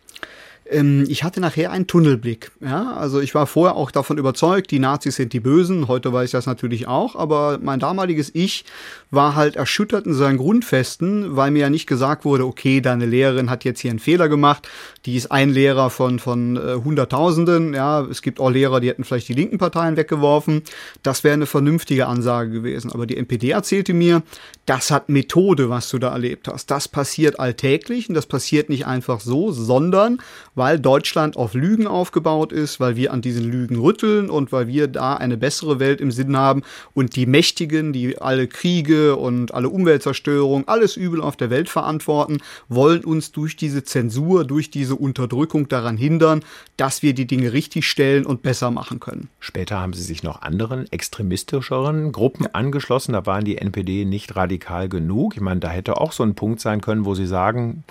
Ähm, 0.71 1.05
ich 1.09 1.25
hatte 1.25 1.41
nachher 1.41 1.71
einen 1.71 1.87
Tunnelblick. 1.87 2.51
Ja, 2.61 2.93
also 2.93 3.21
ich 3.21 3.35
war 3.35 3.47
vorher 3.47 3.77
auch 3.77 3.91
davon 3.91 4.19
überzeugt, 4.19 4.71
die 4.71 4.79
Nazis 4.79 5.17
sind 5.17 5.33
die 5.33 5.41
Bösen. 5.41 5.89
Heute 5.89 6.13
weiß 6.13 6.27
ich 6.27 6.33
das 6.33 6.47
natürlich 6.47 6.87
auch, 6.87 7.17
aber 7.17 7.59
mein 7.63 7.81
damaliges 7.81 8.31
Ich 8.35 8.65
war 9.11 9.35
halt 9.35 9.57
erschüttert 9.57 10.07
in 10.07 10.15
seinen 10.15 10.37
Grundfesten, 10.37 11.37
weil 11.37 11.51
mir 11.51 11.61
ja 11.61 11.71
nicht 11.71 11.87
gesagt 11.87 12.25
wurde, 12.25 12.45
okay, 12.45 12.81
deine 12.81 13.07
Lehrerin 13.07 13.51
hat 13.51 13.65
jetzt 13.65 13.81
hier 13.81 13.91
einen 13.91 13.99
Fehler 13.99 14.29
gemacht. 14.29 14.69
Die 15.07 15.17
ist 15.17 15.33
ein 15.33 15.51
Lehrer 15.51 15.91
von, 15.91 16.19
von 16.19 16.57
äh, 16.57 16.75
Hunderttausenden. 16.85 17.73
Ja, 17.75 18.03
es 18.03 18.21
gibt 18.21 18.41
auch 18.41 18.51
Lehrer, 18.51 18.81
die 18.81 18.89
hätten 18.89 19.05
vielleicht 19.05 19.29
die 19.29 19.35
linken 19.35 19.59
Parteien 19.59 19.97
weggeworfen. 19.97 20.63
Das 21.03 21.25
wäre 21.25 21.35
eine 21.35 21.47
vernünftige 21.47 22.07
Ansage 22.07 22.51
gewesen. 22.51 22.93
Aber 22.93 23.07
die 23.07 23.17
NPD 23.17 23.51
erzählte 23.51 23.95
mir, 23.95 24.23
das 24.67 24.91
hat 24.91 25.09
Methode, 25.09 25.71
was 25.71 25.89
du 25.89 25.99
da 25.99 26.13
erlebt 26.13 26.49
hast. 26.49 26.71
Das 26.71 26.89
passiert 26.89 27.41
alltäglich 27.41 28.09
und 28.09 28.15
das 28.15 28.27
passiert 28.27 28.69
nicht 28.69 28.87
einfach 28.87 29.21
so, 29.21 29.51
sondern 29.53 30.19
weil 30.59 30.79
Deutschland 30.79 31.37
auf 31.37 31.55
Lügen 31.55 31.87
aufgebaut 31.87 32.53
ist, 32.53 32.81
weil 32.81 32.97
wir 32.97 33.13
an 33.13 33.23
diesen 33.23 33.45
Lügen 33.45 33.77
rütteln 33.77 34.29
und 34.29 34.53
weil 34.53 34.67
wir 34.67 34.89
da 34.89 35.15
eine 35.15 35.37
bessere 35.37 35.79
Welt 35.79 36.01
im 36.01 36.11
Sinn 36.11 36.37
haben 36.37 36.63
und 36.95 37.17
die 37.17 37.27
Mächtigen, 37.27 37.93
die 37.93 38.19
alle 38.19 38.49
Kriege 38.49 39.17
und 39.17 39.55
alle 39.55 39.69
Umweltzerstörung, 39.69 40.67
alles 40.67 40.97
Übel 40.97 41.21
auf 41.21 41.37
der 41.37 41.49
Welt 41.49 41.69
verantworten, 41.69 42.39
wollen 42.69 43.05
uns 43.05 43.33
durch 43.33 43.57
diese 43.57 43.85
Zensur, 43.85 44.45
durch 44.45 44.71
diese 44.71 44.97
Unterdrückung 44.97 45.69
daran 45.69 45.97
hindern, 45.97 46.43
dass 46.77 47.03
wir 47.03 47.15
die 47.15 47.27
Dinge 47.27 47.53
richtig 47.53 47.89
stellen 47.89 48.27
und 48.27 48.43
besser 48.43 48.73
machen 48.73 48.99
können. 48.99 49.29
Später 49.39 49.79
haben 49.79 49.93
sie 49.93 50.03
sich 50.03 50.25
noch 50.25 50.43
anderen 50.43 50.91
extremistischeren 50.91 52.11
Gruppen 52.11 52.45
ja. 52.45 52.51
angeschlossen. 52.53 53.13
Da 53.13 53.25
waren 53.27 53.45
die 53.45 53.59
NPD 53.59 54.05
nicht 54.05 54.35
radikal 54.35 54.89
genug. 54.89 55.37
Ich 55.37 55.41
meine, 55.41 55.61
da 55.61 55.69
hätte 55.69 56.01
auch 56.01 56.11
so 56.11 56.25
ein 56.25 56.35
Punkt 56.35 56.61
sein 56.61 56.81
können, 56.81 57.05
wo 57.05 57.15
sie 57.15 57.27
sagen, 57.27 57.85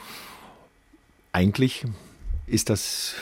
eigentlich 1.32 1.86
ist 2.48 2.70
das 2.70 3.14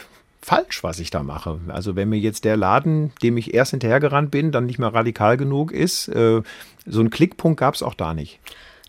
falsch, 0.41 0.83
was 0.83 0.99
ich 0.99 1.09
da 1.09 1.23
mache. 1.23 1.59
Also 1.67 1.95
wenn 1.95 2.09
mir 2.09 2.19
jetzt 2.19 2.45
der 2.45 2.55
Laden, 2.55 3.11
dem 3.23 3.37
ich 3.37 3.53
erst 3.53 3.71
hinterhergerannt 3.71 4.31
bin, 4.31 4.51
dann 4.51 4.65
nicht 4.65 4.79
mehr 4.79 4.93
radikal 4.93 5.37
genug 5.37 5.71
ist, 5.71 6.07
äh, 6.07 6.41
so 6.85 6.99
einen 6.99 7.09
Klickpunkt 7.09 7.59
gab 7.59 7.73
es 7.73 7.83
auch 7.83 7.95
da 7.95 8.13
nicht 8.13 8.39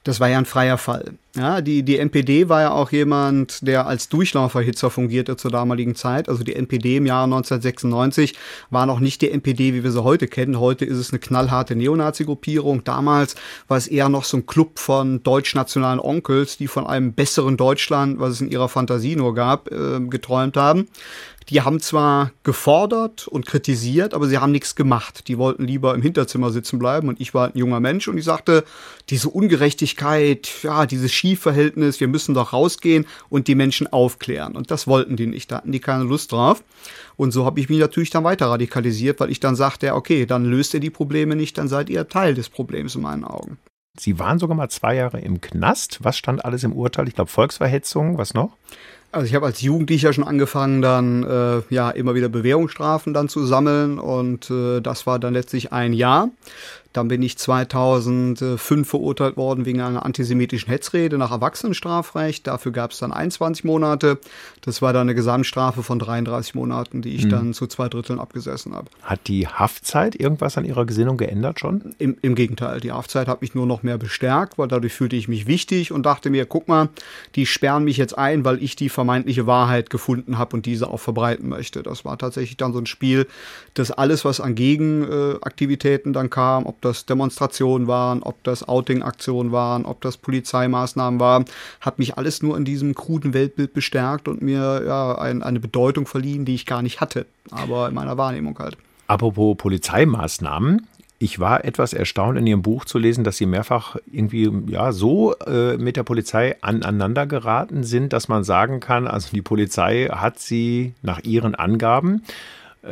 das 0.07 0.21
war 0.21 0.28
ja 0.28 0.38
ein 0.38 0.45
freier 0.45 0.78
Fall. 0.78 1.14
Ja, 1.37 1.61
die, 1.61 1.83
die 1.83 1.99
NPD 1.99 2.49
war 2.49 2.62
ja 2.62 2.71
auch 2.71 2.93
jemand, 2.93 3.66
der 3.66 3.87
als 3.87 4.09
Durchlauferhitzer 4.09 4.88
fungierte 4.88 5.37
zur 5.37 5.50
damaligen 5.50 5.95
Zeit. 5.95 6.31
Also 6.31 6.43
die 6.43 6.57
NPD 6.57 6.97
im 6.97 7.05
Jahre 7.05 7.25
1996 7.25 8.35
war 8.71 8.87
noch 8.87 9.00
nicht 9.00 9.21
die 9.21 9.31
NPD, 9.31 9.75
wie 9.75 9.85
wir 9.85 9.93
sie 9.93 10.02
heute 10.02 10.28
kennen. 10.28 10.59
Heute 10.59 10.87
ist 10.87 10.97
es 10.97 11.11
eine 11.11 11.19
knallharte 11.19 11.76
Neonazi-Gruppierung. 11.76 12.85
Damals 12.85 13.35
war 13.69 13.76
es 13.76 13.87
eher 13.87 14.09
noch 14.09 14.25
so 14.25 14.38
ein 14.38 14.47
Club 14.47 14.78
von 14.78 15.23
deutschnationalen 15.23 16.00
Onkels, 16.00 16.57
die 16.57 16.69
von 16.69 16.87
einem 16.87 17.12
besseren 17.12 17.59
Deutschland, 17.59 18.19
was 18.19 18.33
es 18.33 18.40
in 18.40 18.50
ihrer 18.50 18.71
Fantasie 18.71 19.14
nur 19.14 19.35
gab, 19.35 19.71
äh, 19.71 20.00
geträumt 20.00 20.57
haben 20.57 20.88
die 21.49 21.62
haben 21.62 21.81
zwar 21.81 22.33
gefordert 22.43 23.28
und 23.28 23.47
kritisiert, 23.47 24.14
aber 24.14 24.26
sie 24.26 24.38
haben 24.38 24.50
nichts 24.50 24.75
gemacht. 24.75 25.28
Die 25.28 25.38
wollten 25.38 25.64
lieber 25.64 25.95
im 25.95 26.02
Hinterzimmer 26.02 26.50
sitzen 26.50 26.78
bleiben 26.78 27.09
und 27.09 27.21
ich 27.21 27.35
war 27.35 27.49
ein 27.49 27.59
junger 27.59 27.78
Mensch 27.78 28.09
und 28.09 28.19
ich 28.19 28.25
sagte, 28.25 28.64
diese 29.11 29.28
Ungerechtigkeit, 29.28 30.49
ja, 30.62 30.87
dieses 30.87 31.12
Schiefverhältnis, 31.26 31.99
wir 32.00 32.09
müssen 32.09 32.35
doch 32.35 32.52
rausgehen 32.52 33.06
und 33.28 33.49
die 33.49 33.54
Menschen 33.54 33.87
aufklären. 33.88 34.56
Und 34.56 34.71
das 34.71 34.87
wollten 34.87 35.16
die 35.16 35.26
nicht, 35.26 35.50
da 35.50 35.56
hatten 35.56 35.73
die 35.73 35.80
keine 35.80 36.04
Lust 36.04 36.33
drauf. 36.33 36.62
Und 37.16 37.33
so 37.33 37.45
habe 37.45 37.59
ich 37.59 37.68
mich 37.68 37.78
natürlich 37.78 38.11
dann 38.11 38.25
weiter 38.25 38.47
radikalisiert, 38.47 39.18
weil 39.18 39.30
ich 39.30 39.40
dann 39.40 39.56
sagte, 39.56 39.95
okay, 39.95 40.26
dann 40.26 40.45
löst 40.45 40.75
ihr 40.75 40.80
die 40.80 40.90
Probleme 40.90 41.35
nicht, 41.35 41.59
dann 41.59 41.68
seid 41.68 41.90
ihr 41.90 42.09
Teil 42.09 42.35
des 42.35 42.49
Problems 42.49 42.95
in 42.95 43.02
meinen 43.02 43.25
Augen. 43.25 43.59
Sie 43.99 44.18
waren 44.18 44.38
sogar 44.38 44.56
mal 44.56 44.68
zwei 44.68 44.95
Jahre 44.95 45.21
im 45.21 45.40
Knast. 45.40 46.00
Was 46.02 46.16
stand 46.16 46.45
alles 46.45 46.62
im 46.64 46.73
Urteil? 46.75 47.09
Ich 47.09 47.14
glaube, 47.14 47.30
Volksverhetzung, 47.30 48.18
was 48.18 48.35
noch? 48.35 48.52
Also 49.12 49.26
ich 49.26 49.35
habe 49.35 49.47
als 49.47 49.62
Jugendlicher 49.62 50.12
schon 50.12 50.25
angefangen, 50.25 50.83
dann 50.83 51.23
äh, 51.23 51.62
ja 51.71 51.90
immer 51.90 52.14
wieder 52.14 52.28
Bewährungsstrafen 52.28 53.14
dann 53.14 53.30
zu 53.30 53.47
sammeln 53.47 53.99
und 53.99 54.50
äh, 54.50 54.80
das 54.80 55.06
war 55.06 55.18
dann 55.18 55.33
letztlich 55.33 55.73
ein 55.73 55.95
Jahr. 55.95 56.28
Dann 56.96 57.08
bin 57.08 57.22
ich 57.22 57.36
2005 57.36 58.88
verurteilt 58.88 59.36
worden 59.36 59.66
wegen 59.66 59.82
einer 59.82 60.06
antisemitischen 60.06 60.70
Hetzrede 60.70 61.18
nach 61.18 61.30
Erwachsenenstrafrecht. 61.30 62.46
Dafür 62.46 62.72
gab 62.72 62.92
es 62.92 62.98
dann 62.98 63.12
21 63.12 63.64
Monate. 63.64 64.18
Das 64.62 64.80
war 64.80 64.94
dann 64.94 65.02
eine 65.02 65.14
Gesamtstrafe 65.14 65.82
von 65.82 65.98
33 65.98 66.54
Monaten, 66.54 67.02
die 67.02 67.14
ich 67.14 67.26
mhm. 67.26 67.30
dann 67.30 67.54
zu 67.54 67.66
zwei 67.66 67.90
Dritteln 67.90 68.18
abgesessen 68.18 68.74
habe. 68.74 68.88
Hat 69.02 69.20
die 69.26 69.46
Haftzeit 69.46 70.14
irgendwas 70.18 70.56
an 70.56 70.64
Ihrer 70.64 70.86
Gesinnung 70.86 71.18
geändert 71.18 71.60
schon? 71.60 71.94
Im, 71.98 72.16
Im, 72.22 72.34
Gegenteil, 72.34 72.80
die 72.80 72.92
Haftzeit 72.92 73.28
hat 73.28 73.42
mich 73.42 73.54
nur 73.54 73.66
noch 73.66 73.82
mehr 73.82 73.98
bestärkt, 73.98 74.56
weil 74.56 74.68
dadurch 74.68 74.94
fühlte 74.94 75.16
ich 75.16 75.28
mich 75.28 75.46
wichtig 75.46 75.92
und 75.92 76.06
dachte 76.06 76.30
mir, 76.30 76.46
guck 76.46 76.66
mal, 76.66 76.88
die 77.34 77.44
sperren 77.44 77.84
mich 77.84 77.98
jetzt 77.98 78.16
ein, 78.16 78.46
weil 78.46 78.62
ich 78.62 78.74
die 78.74 78.88
vermeintliche 78.88 79.46
Wahrheit 79.46 79.90
gefunden 79.90 80.38
habe 80.38 80.56
und 80.56 80.64
diese 80.64 80.88
auch 80.88 81.00
verbreiten 81.00 81.48
möchte. 81.50 81.82
Das 81.82 82.06
war 82.06 82.16
tatsächlich 82.16 82.56
dann 82.56 82.72
so 82.72 82.78
ein 82.78 82.86
Spiel, 82.86 83.26
dass 83.74 83.90
alles, 83.90 84.24
was 84.24 84.40
an 84.40 84.54
Gegenaktivitäten 84.54 86.14
dann 86.14 86.30
kam, 86.30 86.64
ob 86.64 86.80
das 86.87 87.07
Demonstrationen 87.07 87.87
waren, 87.87 88.23
ob 88.23 88.43
das 88.45 88.66
Outing-Aktionen 88.66 89.52
waren, 89.52 89.85
ob 89.85 90.00
das 90.00 90.16
Polizeimaßnahmen 90.16 91.21
waren, 91.21 91.45
hat 91.81 91.99
mich 91.99 92.16
alles 92.16 92.43
nur 92.43 92.57
in 92.57 92.64
diesem 92.64 92.95
kruden 92.95 93.35
Weltbild 93.35 93.75
bestärkt 93.75 94.28
und 94.28 94.43
mir 94.43 94.83
ja 94.87 95.19
ein, 95.19 95.43
eine 95.43 95.61
Bedeutung 95.61 96.07
verliehen, 96.07 96.45
die 96.45 96.55
ich 96.55 96.66
gar 96.66 96.83
nicht 96.83 97.00
hatte, 97.00 97.26
aber 97.50 97.88
in 97.88 97.95
meiner 97.95 98.16
Wahrnehmung 98.16 98.59
halt. 98.59 98.76
Apropos 99.09 99.57
Polizeimaßnahmen, 99.57 100.87
ich 101.19 101.38
war 101.38 101.64
etwas 101.64 101.93
erstaunt, 101.93 102.38
in 102.38 102.47
Ihrem 102.47 102.62
Buch 102.62 102.85
zu 102.85 102.99
lesen, 102.99 103.25
dass 103.25 103.37
Sie 103.37 103.47
mehrfach 103.47 103.97
irgendwie 104.11 104.50
ja 104.66 104.93
so 104.93 105.35
äh, 105.47 105.76
mit 105.78 105.97
der 105.97 106.02
Polizei 106.02 106.57
aneinander 106.61 107.26
geraten 107.26 107.85
sind, 107.85 108.12
dass 108.12 108.28
man 108.28 108.45
sagen 108.45 108.81
kann, 108.81 109.07
also 109.07 109.31
die 109.33 109.43
Polizei 109.43 110.09
hat 110.11 110.38
Sie 110.38 110.93
nach 111.02 111.21
Ihren 111.25 111.55
Angaben 111.55 112.23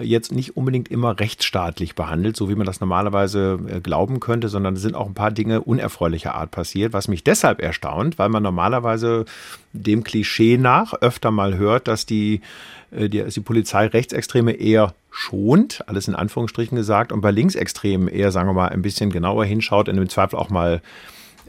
jetzt 0.02 0.32
nicht 0.32 0.56
unbedingt 0.56 0.90
immer 0.90 1.18
rechtsstaatlich 1.18 1.94
behandelt, 1.94 2.36
so 2.36 2.48
wie 2.48 2.54
man 2.54 2.66
das 2.66 2.80
normalerweise 2.80 3.58
äh, 3.68 3.80
glauben 3.80 4.20
könnte, 4.20 4.48
sondern 4.48 4.74
es 4.74 4.82
sind 4.82 4.94
auch 4.94 5.06
ein 5.06 5.14
paar 5.14 5.30
Dinge 5.30 5.60
unerfreulicher 5.60 6.34
Art 6.34 6.50
passiert, 6.50 6.92
was 6.92 7.08
mich 7.08 7.24
deshalb 7.24 7.60
erstaunt, 7.62 8.18
weil 8.18 8.28
man 8.28 8.42
normalerweise 8.42 9.24
dem 9.72 10.04
Klischee 10.04 10.56
nach 10.58 10.94
öfter 10.94 11.30
mal 11.30 11.56
hört, 11.56 11.88
dass 11.88 12.06
die, 12.06 12.40
äh, 12.90 13.08
die, 13.08 13.22
die 13.24 13.40
Polizei 13.40 13.86
Rechtsextreme 13.86 14.52
eher 14.52 14.94
schont, 15.10 15.84
alles 15.86 16.08
in 16.08 16.14
Anführungsstrichen 16.14 16.76
gesagt, 16.76 17.12
und 17.12 17.20
bei 17.20 17.30
Linksextremen 17.30 18.08
eher, 18.08 18.32
sagen 18.32 18.48
wir 18.48 18.54
mal, 18.54 18.68
ein 18.68 18.82
bisschen 18.82 19.10
genauer 19.10 19.44
hinschaut 19.44 19.88
und 19.88 19.96
im 19.96 20.08
Zweifel 20.08 20.36
auch 20.36 20.50
mal 20.50 20.82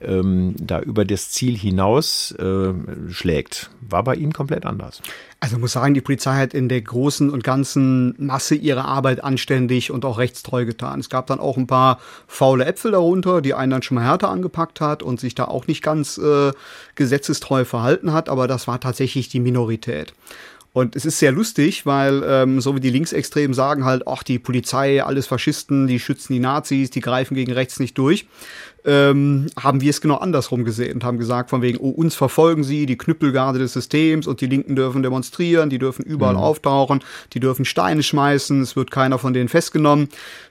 ähm, 0.01 0.55
da 0.59 0.79
über 0.81 1.05
das 1.05 1.31
Ziel 1.31 1.57
hinaus 1.57 2.31
äh, 2.31 2.73
schlägt. 3.11 3.69
War 3.81 4.03
bei 4.03 4.15
Ihnen 4.15 4.33
komplett 4.33 4.65
anders. 4.65 5.01
Also 5.39 5.59
muss 5.59 5.73
sagen, 5.73 5.93
die 5.93 6.01
Polizei 6.01 6.35
hat 6.35 6.53
in 6.53 6.69
der 6.69 6.81
großen 6.81 7.29
und 7.29 7.43
ganzen 7.43 8.15
Masse 8.17 8.55
ihre 8.55 8.85
Arbeit 8.85 9.23
anständig 9.23 9.91
und 9.91 10.03
auch 10.05 10.17
rechtstreu 10.17 10.65
getan. 10.65 10.99
Es 10.99 11.09
gab 11.09 11.27
dann 11.27 11.39
auch 11.39 11.57
ein 11.57 11.67
paar 11.67 11.99
faule 12.27 12.65
Äpfel 12.65 12.91
darunter, 12.91 13.41
die 13.41 13.53
einen 13.53 13.71
dann 13.71 13.83
schon 13.83 13.95
mal 13.95 14.05
härter 14.05 14.29
angepackt 14.29 14.81
hat 14.81 15.03
und 15.03 15.19
sich 15.19 15.35
da 15.35 15.45
auch 15.45 15.67
nicht 15.67 15.83
ganz 15.83 16.17
äh, 16.17 16.51
gesetzestreu 16.95 17.63
verhalten 17.65 18.11
hat, 18.11 18.29
aber 18.29 18.47
das 18.47 18.67
war 18.67 18.79
tatsächlich 18.79 19.29
die 19.29 19.39
Minorität. 19.39 20.13
Und 20.75 20.97
es 20.97 21.05
ist 21.05 21.19
sehr 21.19 21.31
lustig, 21.31 21.85
weil 21.85 22.21
ähm, 22.27 22.59
so 22.59 22.75
wie 22.75 22.81
die 22.81 22.89
Linksextremen 22.89 23.53
sagen 23.53 23.85
halt, 23.85 24.09
ach, 24.09 24.23
die 24.23 24.39
Polizei, 24.39 25.01
alles 25.01 25.25
Faschisten, 25.25 25.87
die 25.87 26.01
schützen 26.01 26.33
die 26.33 26.39
Nazis, 26.39 26.89
die 26.89 26.99
greifen 26.99 27.33
gegen 27.35 27.53
rechts 27.53 27.79
nicht 27.79 27.97
durch 27.97 28.27
ähm, 28.85 29.47
haben 29.59 29.81
wir 29.81 29.89
es 29.89 29.99
genau 29.99 30.17
andersrum 30.17 30.63
gesehen 30.63 30.95
und 30.95 31.03
haben 31.03 31.17
gesagt, 31.17 31.49
von 31.49 31.61
wegen, 31.61 31.79
oh, 31.79 31.89
uns 31.89 32.15
verfolgen 32.15 32.63
sie, 32.63 32.85
die 32.85 32.97
Knüppelgarde 32.97 33.59
des 33.59 33.73
Systems 33.73 34.27
und 34.27 34.41
die 34.41 34.45
Linken 34.47 34.75
dürfen 34.75 35.01
demonstrieren, 35.01 35.69
die 35.69 35.79
dürfen 35.79 36.05
überall 36.05 36.35
mhm. 36.35 36.39
auftauchen, 36.39 37.03
die 37.33 37.39
dürfen 37.39 37.65
Steine 37.65 38.03
schmeißen, 38.03 38.61
es 38.61 38.75
wird 38.75 38.91
keiner 38.91 39.17
von 39.17 39.33
denen 39.33 39.49
festgenommen. 39.49 40.09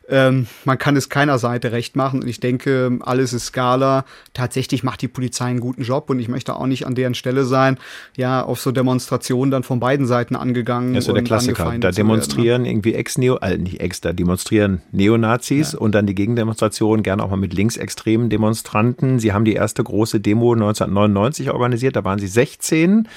Ähm, 0.08 0.46
man 0.64 0.78
kann 0.78 0.96
es 0.96 1.08
keiner 1.08 1.38
Seite 1.38 1.72
recht 1.72 1.96
machen 1.96 2.22
und 2.22 2.28
ich 2.28 2.40
denke, 2.40 2.98
alles 3.00 3.32
ist 3.32 3.46
Skala. 3.46 4.04
Tatsächlich 4.34 4.82
macht 4.82 5.00
die 5.00 5.08
Polizei 5.08 5.46
einen 5.46 5.60
guten 5.60 5.82
Job 5.82 6.10
und 6.10 6.20
ich 6.20 6.28
möchte 6.28 6.56
auch 6.56 6.66
nicht 6.66 6.86
an 6.86 6.94
deren 6.94 7.14
Stelle 7.14 7.44
sein, 7.44 7.78
ja, 8.16 8.42
auf 8.42 8.60
so 8.60 8.70
Demonstrationen 8.70 9.50
dann 9.50 9.62
von 9.62 9.80
beiden 9.80 10.06
Seiten 10.06 10.36
angegangen. 10.36 10.94
Das 10.94 11.04
ist 11.04 11.06
so 11.06 11.12
der 11.12 11.24
Klassiker. 11.24 11.72
Da 11.78 11.90
demonstrieren 11.90 12.44
werden, 12.44 12.62
ne? 12.62 12.70
irgendwie 12.70 12.94
Ex-Neo, 12.94 13.38
äh, 13.38 13.56
nicht 13.56 13.80
Ex, 13.80 14.00
da 14.00 14.12
demonstrieren 14.12 14.82
Neonazis 14.92 15.72
ja. 15.72 15.78
und 15.78 15.94
dann 15.94 16.06
die 16.06 16.14
Gegendemonstration 16.14 17.02
gerne 17.02 17.22
auch 17.22 17.30
mal 17.30 17.36
mit 17.36 17.54
linksextremen 17.54 18.23
Demonstranten. 18.30 19.18
Sie 19.18 19.32
haben 19.32 19.44
die 19.44 19.54
erste 19.54 19.82
große 19.82 20.20
Demo 20.20 20.52
1999 20.52 21.50
organisiert, 21.50 21.96
da 21.96 22.04
waren 22.04 22.18
sie 22.18 22.26
16. 22.26 23.08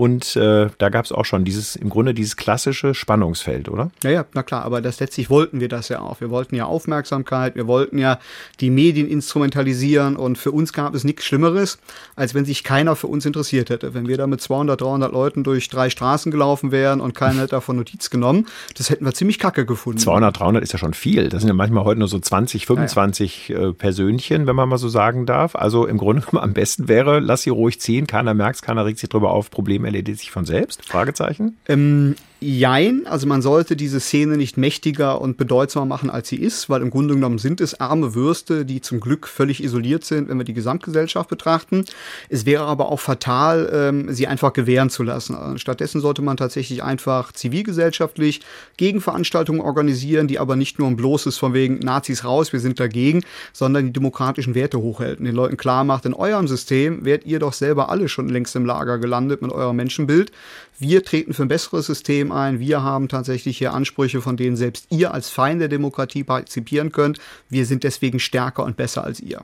Und 0.00 0.34
äh, 0.34 0.70
da 0.78 0.88
gab 0.88 1.04
es 1.04 1.12
auch 1.12 1.26
schon 1.26 1.44
dieses, 1.44 1.76
im 1.76 1.90
Grunde 1.90 2.14
dieses 2.14 2.38
klassische 2.38 2.94
Spannungsfeld, 2.94 3.68
oder? 3.68 3.90
Ja, 4.02 4.08
ja, 4.08 4.24
na 4.32 4.42
klar, 4.42 4.64
aber 4.64 4.80
das 4.80 4.98
letztlich 4.98 5.28
wollten 5.28 5.60
wir 5.60 5.68
das 5.68 5.90
ja 5.90 6.00
auch. 6.00 6.22
Wir 6.22 6.30
wollten 6.30 6.54
ja 6.54 6.64
Aufmerksamkeit, 6.64 7.54
wir 7.54 7.66
wollten 7.66 7.98
ja 7.98 8.18
die 8.60 8.70
Medien 8.70 9.06
instrumentalisieren 9.06 10.16
und 10.16 10.38
für 10.38 10.52
uns 10.52 10.72
gab 10.72 10.94
es 10.94 11.04
nichts 11.04 11.26
Schlimmeres, 11.26 11.78
als 12.16 12.32
wenn 12.32 12.46
sich 12.46 12.64
keiner 12.64 12.96
für 12.96 13.08
uns 13.08 13.26
interessiert 13.26 13.68
hätte. 13.68 13.92
Wenn 13.92 14.08
wir 14.08 14.16
da 14.16 14.26
mit 14.26 14.40
200, 14.40 14.80
300 14.80 15.12
Leuten 15.12 15.44
durch 15.44 15.68
drei 15.68 15.90
Straßen 15.90 16.32
gelaufen 16.32 16.72
wären 16.72 17.02
und 17.02 17.14
keiner 17.14 17.42
hätte 17.42 17.56
davon 17.56 17.76
Notiz 17.76 18.08
genommen, 18.08 18.46
das 18.78 18.88
hätten 18.88 19.04
wir 19.04 19.12
ziemlich 19.12 19.38
kacke 19.38 19.66
gefunden. 19.66 19.98
200, 19.98 20.40
300 20.40 20.62
ist 20.62 20.72
ja 20.72 20.78
schon 20.78 20.94
viel. 20.94 21.28
Das 21.28 21.42
sind 21.42 21.48
ja 21.48 21.54
manchmal 21.54 21.84
heute 21.84 21.98
nur 21.98 22.08
so 22.08 22.18
20, 22.18 22.64
25 22.64 23.48
ja, 23.48 23.58
ja. 23.58 23.68
Äh, 23.68 23.72
Persönchen, 23.74 24.46
wenn 24.46 24.56
man 24.56 24.70
mal 24.70 24.78
so 24.78 24.88
sagen 24.88 25.26
darf. 25.26 25.54
Also 25.54 25.84
im 25.84 25.98
Grunde 25.98 26.22
am 26.40 26.54
besten 26.54 26.88
wäre, 26.88 27.20
lass 27.20 27.42
sie 27.42 27.50
ruhig 27.50 27.82
ziehen, 27.82 28.06
keiner 28.06 28.32
merkt 28.32 28.54
es, 28.54 28.62
keiner 28.62 28.86
regt 28.86 28.98
sich 28.98 29.10
drüber 29.10 29.32
auf, 29.32 29.50
Probleme 29.50 29.89
erledigt 29.90 30.20
sich 30.20 30.30
von 30.30 30.44
selbst? 30.44 30.84
Fragezeichen? 30.84 31.56
Ähm, 31.68 32.16
Jein, 32.42 33.06
also 33.06 33.26
man 33.26 33.42
sollte 33.42 33.76
diese 33.76 34.00
Szene 34.00 34.38
nicht 34.38 34.56
mächtiger 34.56 35.20
und 35.20 35.36
bedeutsamer 35.36 35.84
machen, 35.84 36.08
als 36.08 36.30
sie 36.30 36.36
ist, 36.36 36.70
weil 36.70 36.80
im 36.80 36.88
Grunde 36.88 37.12
genommen 37.12 37.36
sind 37.36 37.60
es 37.60 37.78
arme 37.78 38.14
Würste, 38.14 38.64
die 38.64 38.80
zum 38.80 38.98
Glück 38.98 39.28
völlig 39.28 39.62
isoliert 39.62 40.06
sind, 40.06 40.30
wenn 40.30 40.38
wir 40.38 40.46
die 40.46 40.54
Gesamtgesellschaft 40.54 41.28
betrachten. 41.28 41.84
Es 42.30 42.46
wäre 42.46 42.64
aber 42.64 42.88
auch 42.90 42.98
fatal, 42.98 43.70
ähm, 43.74 44.14
sie 44.14 44.26
einfach 44.26 44.54
gewähren 44.54 44.88
zu 44.88 45.02
lassen. 45.02 45.34
Also 45.34 45.58
stattdessen 45.58 46.00
sollte 46.00 46.22
man 46.22 46.38
tatsächlich 46.38 46.82
einfach 46.82 47.32
zivilgesellschaftlich 47.32 48.40
Gegenveranstaltungen 48.78 49.60
organisieren, 49.60 50.26
die 50.26 50.38
aber 50.38 50.56
nicht 50.56 50.78
nur 50.78 50.88
ein 50.88 50.96
bloßes 50.96 51.36
von 51.36 51.52
wegen 51.52 51.80
Nazis 51.80 52.24
raus, 52.24 52.54
wir 52.54 52.60
sind 52.60 52.80
dagegen, 52.80 53.22
sondern 53.52 53.84
die 53.84 53.92
demokratischen 53.92 54.54
Werte 54.54 54.78
hochhält 54.78 55.18
und 55.18 55.26
den 55.26 55.34
Leuten 55.34 55.58
klar 55.58 55.84
macht, 55.84 56.06
in 56.06 56.14
eurem 56.14 56.48
System 56.48 57.04
werdet 57.04 57.26
ihr 57.26 57.38
doch 57.38 57.52
selber 57.52 57.90
alle 57.90 58.08
schon 58.08 58.30
längst 58.30 58.56
im 58.56 58.64
Lager 58.64 58.96
gelandet 58.96 59.42
mit 59.42 59.52
eurem 59.52 59.76
Menschenbild. 59.76 60.32
Wir 60.78 61.04
treten 61.04 61.34
für 61.34 61.42
ein 61.42 61.48
besseres 61.48 61.88
Ein. 62.32 62.60
Wir 62.60 62.82
haben 62.82 63.08
tatsächlich 63.08 63.58
hier 63.58 63.74
Ansprüche, 63.74 64.20
von 64.20 64.36
denen 64.36 64.56
selbst 64.56 64.86
ihr 64.90 65.12
als 65.12 65.30
Feind 65.30 65.60
der 65.60 65.68
Demokratie 65.68 66.24
partizipieren 66.24 66.92
könnt. 66.92 67.18
Wir 67.48 67.66
sind 67.66 67.84
deswegen 67.84 68.20
stärker 68.20 68.64
und 68.64 68.76
besser 68.76 69.04
als 69.04 69.20
ihr. 69.20 69.42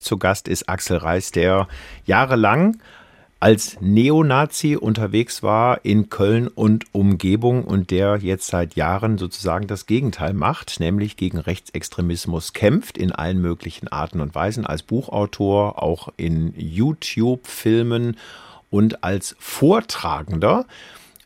Zu 0.00 0.18
Gast 0.18 0.48
ist 0.48 0.68
Axel 0.68 0.98
Reis, 0.98 1.30
der 1.30 1.68
jahrelang 2.04 2.78
als 3.44 3.76
Neonazi 3.82 4.74
unterwegs 4.74 5.42
war 5.42 5.84
in 5.84 6.08
Köln 6.08 6.48
und 6.48 6.86
Umgebung 6.92 7.64
und 7.64 7.90
der 7.90 8.16
jetzt 8.16 8.46
seit 8.46 8.74
Jahren 8.74 9.18
sozusagen 9.18 9.66
das 9.66 9.84
Gegenteil 9.84 10.32
macht, 10.32 10.80
nämlich 10.80 11.18
gegen 11.18 11.36
Rechtsextremismus 11.36 12.54
kämpft 12.54 12.96
in 12.96 13.12
allen 13.12 13.42
möglichen 13.42 13.88
Arten 13.88 14.22
und 14.22 14.34
Weisen, 14.34 14.64
als 14.64 14.82
Buchautor, 14.82 15.82
auch 15.82 16.08
in 16.16 16.54
YouTube-Filmen 16.56 18.16
und 18.70 19.04
als 19.04 19.36
Vortragender. 19.38 20.64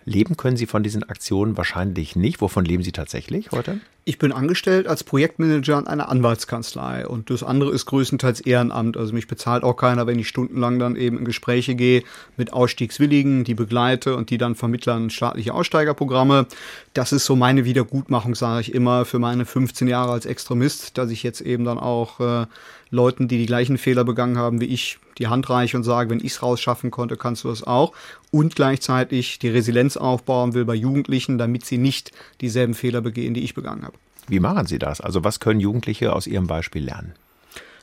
Leben 0.09 0.37
können 0.37 0.57
Sie 0.57 0.67
von 0.67 0.83
diesen 0.83 1.05
Aktionen 1.05 1.57
wahrscheinlich 1.57 2.17
nicht. 2.17 2.41
Wovon 2.41 2.65
leben 2.65 2.83
Sie 2.83 2.93
tatsächlich 2.93 3.51
heute? 3.53 3.81
Ich 4.05 4.19
bin 4.19 4.33
angestellt 4.33 4.87
als 4.87 5.05
Projektmanager 5.05 5.77
an 5.77 5.87
einer 5.87 6.09
Anwaltskanzlei 6.09 7.07
und 7.07 7.29
das 7.29 7.43
andere 7.43 7.73
ist 7.73 7.85
größtenteils 7.85 8.41
Ehrenamt. 8.41 8.97
Also 8.97 9.13
mich 9.13 9.27
bezahlt 9.27 9.65
auch 9.65 9.75
keiner, 9.75 10.07
wenn 10.07 10.19
ich 10.19 10.29
stundenlang 10.29 10.79
dann 10.79 10.97
eben 10.97 11.19
in 11.19 11.27
Gespräche 11.27 11.75
gehe 11.75 12.03
mit 12.39 12.55
Ausstiegswilligen, 12.55 13.45
die 13.45 13.53
begleite 13.53 14.17
und 14.17 14.31
die 14.31 14.39
dann 14.39 14.55
vermittlern 14.55 15.11
staatliche 15.11 15.53
Aussteigerprogramme. 15.53 16.47
Das 16.95 17.13
ist 17.13 17.27
so 17.27 17.37
meine 17.37 17.67
Wiedergutmachung, 17.67 18.35
sage 18.35 18.63
ich 18.63 18.75
immer, 18.75 19.05
für 19.05 19.19
meine 19.19 19.45
15 19.45 19.89
Jahre 19.89 20.13
als 20.13 20.25
Extremist, 20.25 20.97
dass 20.97 21.11
ich 21.11 21.23
jetzt 21.23 21.43
eben 21.43 21.67
dann 21.67 21.79
auch 21.79 22.19
äh, 22.21 22.47
Leuten, 22.91 23.29
die 23.29 23.39
die 23.39 23.47
gleichen 23.47 23.79
Fehler 23.79 24.05
begangen 24.05 24.39
haben 24.39 24.61
wie 24.61 24.67
ich, 24.67 24.99
die 25.19 25.29
Hand 25.29 25.51
reiche 25.51 25.77
und 25.77 25.85
sage, 25.85 26.11
wenn 26.11 26.21
ich 26.21 26.33
es 26.33 26.43
rausschaffen 26.43 26.91
konnte, 26.91 27.17
kannst 27.17 27.45
du 27.45 27.51
es 27.51 27.63
auch. 27.63 27.93
Und 28.31 28.55
gleichzeitig 28.55 29.39
die 29.39 29.49
Resilienz 29.49 29.97
aufbauen 29.97 30.55
will 30.55 30.65
bei 30.65 30.75
Jugendlichen, 30.75 31.39
damit 31.39 31.65
sie 31.65 31.79
nicht 31.79 32.13
dieselben 32.41 32.75
Fehler 32.75 33.01
begehen, 33.01 33.35
die 33.35 33.45
ich 33.45 33.55
begangen 33.55 33.85
habe. 33.85 33.97
Wie 34.29 34.41
machen 34.41 34.67
Sie 34.67 34.79
das? 34.79 35.01
Also 35.01 35.25
was 35.25 35.41
können 35.41 35.61
Jugendliche 35.61 36.13
aus 36.13 36.27
Ihrem 36.27 36.47
Beispiel 36.47 36.85
lernen? 36.85 37.15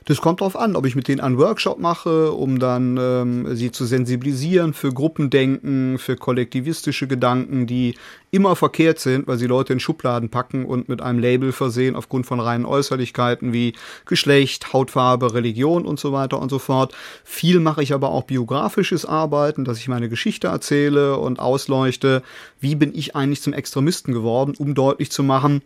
Das 0.06 0.20
kommt 0.20 0.40
darauf 0.40 0.54
an, 0.54 0.76
ob 0.76 0.86
ich 0.86 0.94
mit 0.94 1.08
denen 1.08 1.20
einen 1.20 1.36
Workshop 1.36 1.80
mache, 1.80 2.30
um 2.30 2.60
dann 2.60 2.96
ähm, 2.96 3.56
sie 3.56 3.72
zu 3.72 3.84
sensibilisieren 3.84 4.72
für 4.72 4.92
Gruppendenken, 4.92 5.98
für 5.98 6.14
kollektivistische 6.14 7.08
Gedanken, 7.08 7.66
die 7.66 7.96
immer 8.30 8.54
verkehrt 8.54 9.00
sind, 9.00 9.26
weil 9.26 9.36
sie 9.36 9.48
Leute 9.48 9.72
in 9.72 9.80
Schubladen 9.80 10.28
packen 10.28 10.64
und 10.64 10.88
mit 10.88 11.02
einem 11.02 11.18
Label 11.18 11.50
versehen 11.50 11.96
aufgrund 11.96 12.24
von 12.24 12.38
reinen 12.38 12.66
Äußerlichkeiten 12.66 13.52
wie 13.52 13.72
Geschlecht, 14.04 14.72
Hautfarbe, 14.72 15.34
Religion 15.34 15.84
und 15.84 15.98
so 15.98 16.12
weiter 16.12 16.40
und 16.40 16.50
so 16.50 16.60
fort. 16.60 16.94
Viel 17.24 17.58
mache 17.58 17.82
ich 17.82 17.92
aber 17.92 18.10
auch 18.10 18.22
biografisches 18.22 19.06
Arbeiten, 19.06 19.64
dass 19.64 19.78
ich 19.78 19.88
meine 19.88 20.08
Geschichte 20.08 20.46
erzähle 20.46 21.18
und 21.18 21.40
ausleuchte, 21.40 22.22
wie 22.60 22.76
bin 22.76 22.94
ich 22.94 23.16
eigentlich 23.16 23.42
zum 23.42 23.54
Extremisten 23.54 24.14
geworden, 24.14 24.54
um 24.56 24.76
deutlich 24.76 25.10
zu 25.10 25.24
machen, 25.24 25.62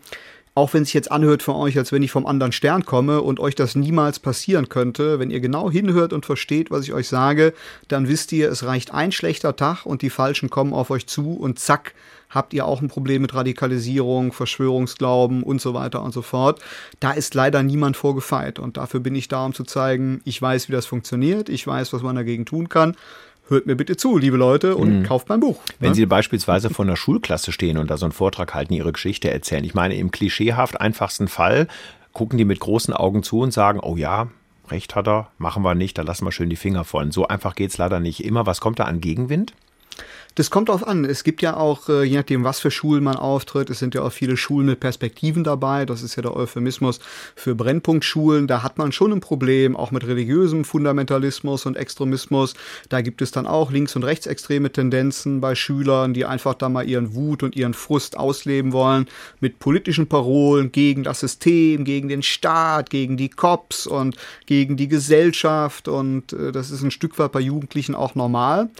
auch 0.61 0.75
wenn 0.75 0.83
es 0.83 0.93
jetzt 0.93 1.11
anhört 1.11 1.43
für 1.43 1.55
euch, 1.55 1.79
als 1.79 1.91
wenn 1.91 2.03
ich 2.03 2.11
vom 2.11 2.27
anderen 2.27 2.53
Stern 2.53 2.85
komme 2.85 3.23
und 3.23 3.41
euch 3.41 3.55
das 3.55 3.77
niemals 3.77 4.19
passieren 4.19 4.69
könnte, 4.69 5.19
wenn 5.19 5.31
ihr 5.31 5.41
genau 5.41 5.71
hinhört 5.71 6.13
und 6.13 6.27
versteht, 6.27 6.71
was 6.71 6.85
ich 6.85 6.93
euch 6.93 7.09
sage, 7.09 7.55
dann 7.89 8.09
wisst 8.09 8.31
ihr, 8.33 8.51
es 8.51 8.63
reicht 8.63 8.93
ein 8.93 9.11
schlechter 9.11 9.57
Tag 9.57 9.87
und 9.87 10.03
die 10.03 10.11
Falschen 10.11 10.51
kommen 10.51 10.75
auf 10.75 10.91
euch 10.91 11.07
zu 11.07 11.33
und 11.33 11.59
zack, 11.59 11.95
habt 12.29 12.53
ihr 12.53 12.67
auch 12.67 12.83
ein 12.83 12.89
Problem 12.89 13.23
mit 13.23 13.35
Radikalisierung, 13.35 14.35
Verschwörungsglauben 14.35 15.43
und 15.43 15.63
so 15.63 15.73
weiter 15.73 16.03
und 16.03 16.13
so 16.13 16.21
fort. 16.21 16.61
Da 17.01 17.13
ist 17.13 17.35
leider 17.35 17.63
niemand 17.63 17.97
vorgefeit 17.97 18.59
und 18.59 18.77
dafür 18.77 19.01
bin 19.01 19.15
ich 19.15 19.29
da, 19.29 19.47
um 19.47 19.55
zu 19.55 19.65
zeigen, 19.65 20.21
ich 20.27 20.43
weiß, 20.43 20.69
wie 20.69 20.73
das 20.73 20.85
funktioniert, 20.85 21.49
ich 21.49 21.67
weiß, 21.67 21.95
was 21.95 22.03
man 22.03 22.17
dagegen 22.17 22.45
tun 22.45 22.69
kann 22.69 22.97
hört 23.51 23.67
mir 23.67 23.77
bitte 23.77 23.97
zu, 23.97 24.17
liebe 24.17 24.37
Leute, 24.37 24.77
und 24.77 25.01
mhm. 25.01 25.03
kauft 25.05 25.29
mein 25.29 25.41
Buch. 25.41 25.61
Wenn 25.79 25.91
ne? 25.91 25.95
Sie 25.95 26.07
beispielsweise 26.07 26.71
vor 26.71 26.85
einer 26.85 26.97
Schulklasse 26.97 27.53
stehen 27.53 27.77
und 27.77 27.91
da 27.91 27.97
so 27.97 28.07
einen 28.07 28.13
Vortrag 28.13 28.55
halten, 28.55 28.73
Ihre 28.73 28.93
Geschichte 28.93 29.31
erzählen. 29.31 29.65
Ich 29.65 29.75
meine, 29.75 29.97
im 29.97 30.11
klischeehaft 30.11 30.81
einfachsten 30.81 31.29
Fall 31.29 31.69
gucken 32.13 32.39
die 32.39 32.45
mit 32.45 32.61
großen 32.61 32.95
Augen 32.95 33.23
zu 33.23 33.41
und 33.41 33.53
sagen, 33.53 33.81
oh 33.81 33.97
ja, 33.97 34.29
recht 34.71 34.95
hat 34.95 35.09
er, 35.09 35.29
machen 35.39 35.63
wir 35.63 35.75
nicht, 35.75 35.99
da 35.99 36.03
lassen 36.03 36.25
wir 36.25 36.33
schön 36.33 36.51
die 36.51 36.57
Finger 36.57 36.85
von. 36.85 37.11
So 37.11 37.29
einfach 37.29 37.55
geht 37.55 37.71
es 37.71 37.79
leider 37.79 38.01
nicht 38.01 38.25
immer. 38.25 38.47
Was 38.47 38.61
kommt 38.61 38.79
da 38.79 38.85
an 38.85 39.01
Gegenwind? 39.01 39.53
Das 40.37 40.51
kommt 40.51 40.69
drauf 40.69 40.87
an. 40.87 41.05
Es 41.05 41.25
gibt 41.25 41.43
ja 41.43 41.57
auch, 41.57 41.89
äh, 41.89 42.05
je 42.05 42.17
nachdem, 42.17 42.45
was 42.45 42.61
für 42.61 42.71
Schulen 42.71 43.03
man 43.03 43.17
auftritt, 43.17 43.69
es 43.69 43.81
sind 43.81 43.95
ja 43.97 44.03
auch 44.03 44.13
viele 44.13 44.37
Schulen 44.37 44.67
mit 44.67 44.79
Perspektiven 44.79 45.43
dabei. 45.43 45.85
Das 45.87 46.03
ist 46.03 46.15
ja 46.15 46.23
der 46.23 46.37
Euphemismus 46.37 47.01
für 47.35 47.57
Brennpunktschulen. 47.57 48.47
Da 48.47 48.63
hat 48.63 48.79
man 48.79 48.93
schon 48.93 49.13
ein 49.13 49.21
Problem, 49.21 49.77
auch 49.77 49.91
mit 49.91 50.07
religiösem 50.07 50.65
Fundamentalismus 50.65 51.67
und 51.67 51.77
Extremismus. 51.77 52.55
Da 52.89 53.01
gibt 53.01 53.23
es 53.23 53.33
dann 53.33 53.49
auch 53.49 53.73
links- 53.73 53.97
und 53.97 54.05
rechtsextreme 54.05 54.71
Tendenzen 54.71 55.41
bei 55.41 55.57
Schülern, 55.57 56.15
die 56.15 56.25
einfach 56.25 56.55
da 56.55 56.69
mal 56.69 56.89
ihren 56.89 57.15
Wut 57.15 57.43
und 57.43 57.57
ihren 57.57 57.75
Frust 57.75 58.17
ausleben 58.17 58.73
wollen 58.73 59.07
mit 59.41 59.59
politischen 59.59 60.07
Parolen 60.07 60.71
gegen 60.71 61.03
das 61.03 61.21
System, 61.21 61.85
gegen 61.85 62.09
den 62.09 62.23
Staat, 62.23 62.91
gegen 62.91 63.17
die 63.17 63.31
Cops 63.31 63.87
und 63.87 64.17
gegen 64.47 64.77
die 64.77 64.89
Gesellschaft. 64.89 65.89
Und 65.89 66.33
äh, 66.33 66.53
das 66.53 66.71
ist 66.71 66.83
ein 66.83 66.93
Stück 66.93 67.19
weit 67.19 67.33
bei 67.33 67.41
Jugendlichen 67.41 67.97
auch 67.97 68.15
normal. 68.15 68.71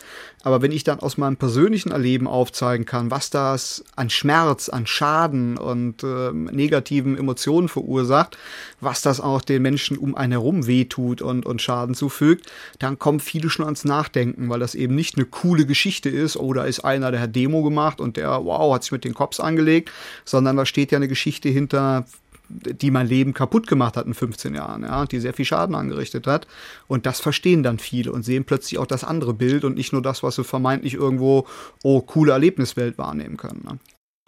Aber 0.43 0.63
wenn 0.63 0.73
ich 0.73 0.85
dann 0.85 1.01
aus 1.01 1.19
meinem 1.19 1.37
persönlichen 1.37 1.91
Erleben 1.91 2.27
aufzeigen 2.27 2.87
kann, 2.87 3.11
was 3.11 3.29
das 3.29 3.85
an 3.95 4.09
Schmerz, 4.09 4.69
an 4.71 4.87
Schaden 4.87 5.59
und 5.59 6.03
äh, 6.03 6.33
negativen 6.33 7.19
Emotionen 7.19 7.69
verursacht, 7.69 8.39
was 8.81 9.03
das 9.03 9.21
auch 9.21 9.43
den 9.43 9.61
Menschen 9.61 9.99
um 9.99 10.15
einen 10.15 10.33
herum 10.33 10.67
wehtut 10.67 11.21
und, 11.21 11.45
und 11.45 11.61
Schaden 11.61 11.95
zufügt, 11.95 12.47
dann 12.79 12.99
kommen 12.99 13.21
viele 13.21 13.51
schon 13.51 13.67
ans 13.67 13.85
Nachdenken, 13.85 14.49
weil 14.49 14.61
das 14.61 14.75
eben 14.75 14.95
nicht 14.95 15.17
eine 15.17 15.27
coole 15.27 15.67
Geschichte 15.67 16.09
ist, 16.09 16.37
oh, 16.37 16.55
da 16.55 16.65
ist 16.65 16.81
einer, 16.81 17.11
der 17.11 17.21
hat 17.21 17.37
Demo 17.37 17.63
gemacht 17.63 18.01
und 18.01 18.17
der, 18.17 18.45
wow, 18.45 18.75
hat 18.75 18.85
sich 18.85 18.93
mit 18.93 19.05
den 19.05 19.15
Cops 19.15 19.41
angelegt, 19.41 19.91
sondern 20.25 20.57
da 20.57 20.65
steht 20.65 20.91
ja 20.91 20.97
eine 20.97 21.09
Geschichte 21.09 21.51
hinter, 21.51 22.07
die 22.51 22.91
mein 22.91 23.07
Leben 23.07 23.35
kaputt 23.35 23.67
gemacht 23.67 23.97
hat 23.97 24.07
in 24.07 24.15
15 24.15 24.55
Jahren, 24.55 24.83
ja, 24.83 25.07
die 25.07 25.21
sehr 25.21 25.33
viel 25.33 25.45
Schaden 25.45 25.75
angerichtet 25.75 26.27
hat. 26.27 26.47
Und 26.89 27.07
das 27.07 27.21
verstehen 27.21 27.63
dann 27.63 27.79
viele 27.79 28.13
und 28.13 28.25
sehen 28.25 28.45
plötzlich 28.45 28.79
auch 28.79 28.87
das 28.87 29.05
andere 29.05 29.35
Bild 29.35 29.65
und 29.65 29.77
nicht 29.77 29.93
nur 29.93 30.03
das, 30.03 30.23
was 30.23 30.37
sie 30.37 30.45
vermeintlich 30.45 30.95
irgendwo, 30.95 31.47
oh, 31.83 32.01
coole 32.01 32.33
Erlebniswelt 32.33 32.99
wahrnehmen 32.99 33.37
können. 33.37 33.63
Ne? 33.65 33.79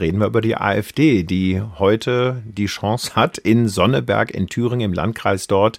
Reden 0.00 0.18
wir 0.18 0.26
über 0.26 0.40
die 0.40 0.56
AfD, 0.56 1.22
die 1.22 1.60
heute 1.78 2.42
die 2.44 2.66
Chance 2.66 3.14
hat, 3.14 3.38
in 3.38 3.68
Sonneberg 3.68 4.30
in 4.30 4.48
Thüringen 4.48 4.90
im 4.90 4.92
Landkreis 4.92 5.46
dort 5.46 5.78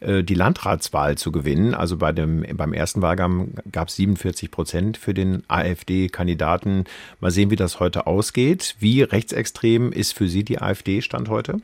äh, 0.00 0.22
die 0.22 0.34
Landratswahl 0.34 1.16
zu 1.16 1.32
gewinnen. 1.32 1.74
Also 1.74 1.96
bei 1.96 2.12
dem, 2.12 2.44
beim 2.56 2.72
ersten 2.72 3.02
Wahlgang 3.02 3.54
gab 3.72 3.88
es 3.88 3.96
47 3.96 4.50
Prozent 4.50 4.96
für 4.98 5.14
den 5.14 5.42
AfD-Kandidaten. 5.48 6.84
Mal 7.20 7.30
sehen, 7.30 7.50
wie 7.50 7.56
das 7.56 7.80
heute 7.80 8.06
ausgeht. 8.06 8.76
Wie 8.78 9.02
rechtsextrem 9.02 9.92
ist 9.92 10.12
für 10.12 10.28
Sie 10.28 10.44
die 10.44 10.60
AfD 10.60 11.00
Stand 11.00 11.28
heute? 11.28 11.60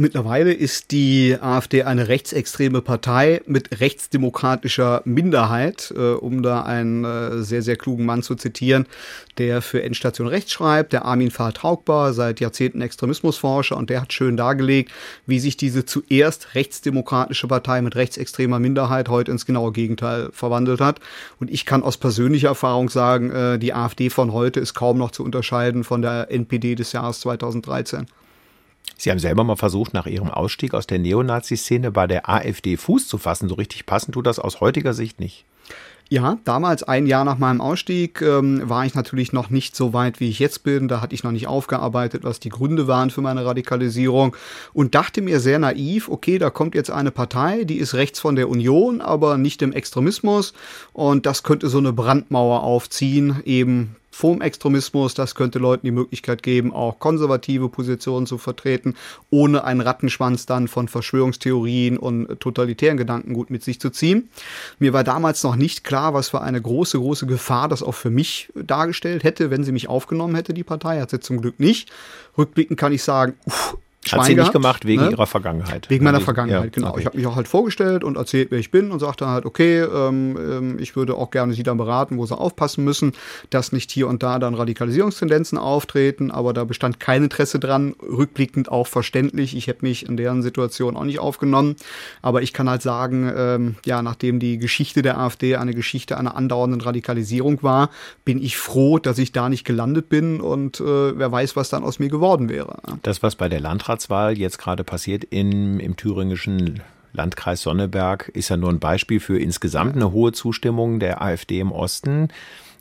Mittlerweile 0.00 0.54
ist 0.54 0.92
die 0.92 1.36
AfD 1.38 1.82
eine 1.82 2.08
rechtsextreme 2.08 2.80
Partei 2.80 3.42
mit 3.44 3.82
rechtsdemokratischer 3.82 5.02
Minderheit, 5.04 5.92
äh, 5.94 6.12
um 6.12 6.42
da 6.42 6.62
einen 6.62 7.04
äh, 7.04 7.42
sehr, 7.42 7.60
sehr 7.60 7.76
klugen 7.76 8.06
Mann 8.06 8.22
zu 8.22 8.34
zitieren, 8.34 8.86
der 9.36 9.60
für 9.60 9.82
Endstation 9.82 10.26
Rechts 10.26 10.52
schreibt, 10.52 10.94
der 10.94 11.04
Armin 11.04 11.30
Fahrt 11.30 11.62
Haugbar, 11.62 12.14
seit 12.14 12.40
Jahrzehnten 12.40 12.80
Extremismusforscher, 12.80 13.76
und 13.76 13.90
der 13.90 14.00
hat 14.00 14.14
schön 14.14 14.38
dargelegt, 14.38 14.90
wie 15.26 15.38
sich 15.38 15.58
diese 15.58 15.84
zuerst 15.84 16.54
rechtsdemokratische 16.54 17.46
Partei 17.46 17.82
mit 17.82 17.94
rechtsextremer 17.94 18.58
Minderheit 18.58 19.10
heute 19.10 19.32
ins 19.32 19.44
genaue 19.44 19.72
Gegenteil 19.72 20.30
verwandelt 20.32 20.80
hat. 20.80 21.00
Und 21.40 21.50
ich 21.50 21.66
kann 21.66 21.82
aus 21.82 21.98
persönlicher 21.98 22.48
Erfahrung 22.48 22.88
sagen, 22.88 23.30
äh, 23.32 23.58
die 23.58 23.74
AfD 23.74 24.08
von 24.08 24.32
heute 24.32 24.60
ist 24.60 24.72
kaum 24.72 24.96
noch 24.96 25.10
zu 25.10 25.22
unterscheiden 25.22 25.84
von 25.84 26.00
der 26.00 26.30
NPD 26.30 26.74
des 26.74 26.92
Jahres 26.92 27.20
2013. 27.20 28.06
Sie 29.00 29.10
haben 29.10 29.18
selber 29.18 29.44
mal 29.44 29.56
versucht, 29.56 29.94
nach 29.94 30.06
Ihrem 30.06 30.28
Ausstieg 30.28 30.74
aus 30.74 30.86
der 30.86 30.98
Neonazi-Szene 30.98 31.90
bei 31.90 32.06
der 32.06 32.28
AfD 32.28 32.76
Fuß 32.76 33.08
zu 33.08 33.16
fassen. 33.16 33.48
So 33.48 33.54
richtig 33.54 33.86
passend 33.86 34.12
tut 34.12 34.26
das 34.26 34.38
aus 34.38 34.60
heutiger 34.60 34.92
Sicht 34.92 35.20
nicht. 35.20 35.46
Ja, 36.10 36.36
damals, 36.44 36.82
ein 36.82 37.06
Jahr 37.06 37.24
nach 37.24 37.38
meinem 37.38 37.62
Ausstieg, 37.62 38.20
ähm, 38.20 38.68
war 38.68 38.84
ich 38.84 38.94
natürlich 38.94 39.32
noch 39.32 39.48
nicht 39.48 39.74
so 39.74 39.94
weit, 39.94 40.20
wie 40.20 40.28
ich 40.28 40.38
jetzt 40.38 40.64
bin. 40.64 40.86
Da 40.86 41.00
hatte 41.00 41.14
ich 41.14 41.22
noch 41.22 41.30
nicht 41.30 41.46
aufgearbeitet, 41.46 42.24
was 42.24 42.40
die 42.40 42.50
Gründe 42.50 42.88
waren 42.88 43.08
für 43.08 43.22
meine 43.22 43.46
Radikalisierung 43.46 44.36
und 44.74 44.94
dachte 44.94 45.22
mir 45.22 45.40
sehr 45.40 45.58
naiv, 45.58 46.10
okay, 46.10 46.36
da 46.36 46.50
kommt 46.50 46.74
jetzt 46.74 46.90
eine 46.90 47.10
Partei, 47.10 47.64
die 47.64 47.78
ist 47.78 47.94
rechts 47.94 48.20
von 48.20 48.36
der 48.36 48.50
Union, 48.50 49.00
aber 49.00 49.38
nicht 49.38 49.62
im 49.62 49.72
Extremismus 49.72 50.52
und 50.92 51.24
das 51.24 51.42
könnte 51.42 51.70
so 51.70 51.78
eine 51.78 51.94
Brandmauer 51.94 52.64
aufziehen, 52.64 53.40
eben 53.46 53.96
vom 54.10 54.40
Extremismus. 54.40 55.14
Das 55.14 55.34
könnte 55.34 55.58
Leuten 55.58 55.86
die 55.86 55.92
Möglichkeit 55.92 56.42
geben, 56.42 56.72
auch 56.72 56.98
konservative 56.98 57.68
Positionen 57.68 58.26
zu 58.26 58.38
vertreten, 58.38 58.94
ohne 59.30 59.64
einen 59.64 59.80
Rattenschwanz 59.80 60.46
dann 60.46 60.68
von 60.68 60.88
Verschwörungstheorien 60.88 61.96
und 61.98 62.40
totalitären 62.40 62.96
Gedankengut 62.96 63.50
mit 63.50 63.62
sich 63.62 63.80
zu 63.80 63.90
ziehen. 63.90 64.28
Mir 64.78 64.92
war 64.92 65.04
damals 65.04 65.42
noch 65.42 65.56
nicht 65.56 65.84
klar, 65.84 66.14
was 66.14 66.30
für 66.30 66.40
eine 66.40 66.60
große, 66.60 66.98
große 66.98 67.26
Gefahr 67.26 67.68
das 67.68 67.82
auch 67.82 67.94
für 67.94 68.10
mich 68.10 68.52
dargestellt 68.54 69.24
hätte, 69.24 69.50
wenn 69.50 69.64
sie 69.64 69.72
mich 69.72 69.88
aufgenommen 69.88 70.34
hätte, 70.34 70.54
die 70.54 70.64
Partei. 70.64 71.00
Hat 71.00 71.10
sie 71.10 71.20
zum 71.20 71.40
Glück 71.40 71.60
nicht. 71.60 71.90
Rückblickend 72.36 72.78
kann 72.78 72.92
ich 72.92 73.02
sagen, 73.02 73.34
uff, 73.46 73.76
Schwein 74.06 74.20
Hat 74.20 74.26
sie 74.26 74.34
gehabt, 74.34 74.46
nicht 74.46 74.52
gemacht 74.52 74.86
wegen 74.86 75.02
ne? 75.02 75.10
ihrer 75.10 75.26
Vergangenheit. 75.26 75.90
Wegen 75.90 76.04
meiner 76.04 76.22
Vergangenheit, 76.22 76.64
ja, 76.64 76.70
genau. 76.70 76.90
Okay. 76.92 77.00
Ich 77.00 77.06
habe 77.06 77.18
mich 77.18 77.26
auch 77.26 77.36
halt 77.36 77.48
vorgestellt 77.48 78.02
und 78.02 78.16
erzählt, 78.16 78.50
wer 78.50 78.58
ich 78.58 78.70
bin 78.70 78.92
und 78.92 78.98
sagte 78.98 79.26
halt, 79.26 79.44
okay, 79.44 79.80
ähm, 79.80 80.38
ähm, 80.38 80.78
ich 80.78 80.96
würde 80.96 81.16
auch 81.16 81.30
gerne 81.30 81.52
sie 81.52 81.62
dann 81.62 81.76
beraten, 81.76 82.16
wo 82.16 82.24
sie 82.24 82.36
aufpassen 82.36 82.82
müssen, 82.82 83.12
dass 83.50 83.72
nicht 83.72 83.90
hier 83.90 84.08
und 84.08 84.22
da 84.22 84.38
dann 84.38 84.54
Radikalisierungstendenzen 84.54 85.58
auftreten, 85.58 86.30
aber 86.30 86.54
da 86.54 86.64
bestand 86.64 86.98
kein 86.98 87.24
Interesse 87.24 87.58
dran, 87.58 87.94
rückblickend 88.00 88.70
auch 88.70 88.86
verständlich. 88.86 89.54
Ich 89.54 89.66
hätte 89.66 89.84
mich 89.84 90.08
in 90.08 90.16
deren 90.16 90.42
Situation 90.42 90.96
auch 90.96 91.04
nicht 91.04 91.18
aufgenommen, 91.18 91.76
aber 92.22 92.40
ich 92.40 92.54
kann 92.54 92.70
halt 92.70 92.80
sagen, 92.80 93.30
ähm, 93.36 93.74
ja, 93.84 94.00
nachdem 94.00 94.40
die 94.40 94.56
Geschichte 94.56 95.02
der 95.02 95.18
AfD 95.18 95.56
eine 95.56 95.74
Geschichte 95.74 96.16
einer 96.16 96.36
andauernden 96.36 96.80
Radikalisierung 96.80 97.62
war, 97.62 97.90
bin 98.24 98.42
ich 98.42 98.56
froh, 98.56 98.98
dass 98.98 99.18
ich 99.18 99.32
da 99.32 99.50
nicht 99.50 99.66
gelandet 99.66 100.08
bin 100.08 100.40
und 100.40 100.80
äh, 100.80 101.18
wer 101.18 101.30
weiß, 101.30 101.54
was 101.54 101.68
dann 101.68 101.84
aus 101.84 101.98
mir 101.98 102.08
geworden 102.08 102.48
wäre. 102.48 102.78
Das, 103.02 103.22
was 103.22 103.36
bei 103.36 103.50
der 103.50 103.60
Landrat 103.60 103.89
Landratswahl 103.90 104.38
jetzt 104.38 104.58
gerade 104.58 104.84
passiert 104.84 105.24
in, 105.24 105.80
im 105.80 105.96
thüringischen 105.96 106.80
Landkreis 107.12 107.62
Sonneberg, 107.62 108.28
ist 108.28 108.48
ja 108.48 108.56
nur 108.56 108.70
ein 108.70 108.78
Beispiel 108.78 109.18
für 109.18 109.36
insgesamt 109.36 109.96
eine 109.96 110.12
hohe 110.12 110.30
Zustimmung 110.30 111.00
der 111.00 111.20
AfD 111.20 111.58
im 111.58 111.72
Osten. 111.72 112.28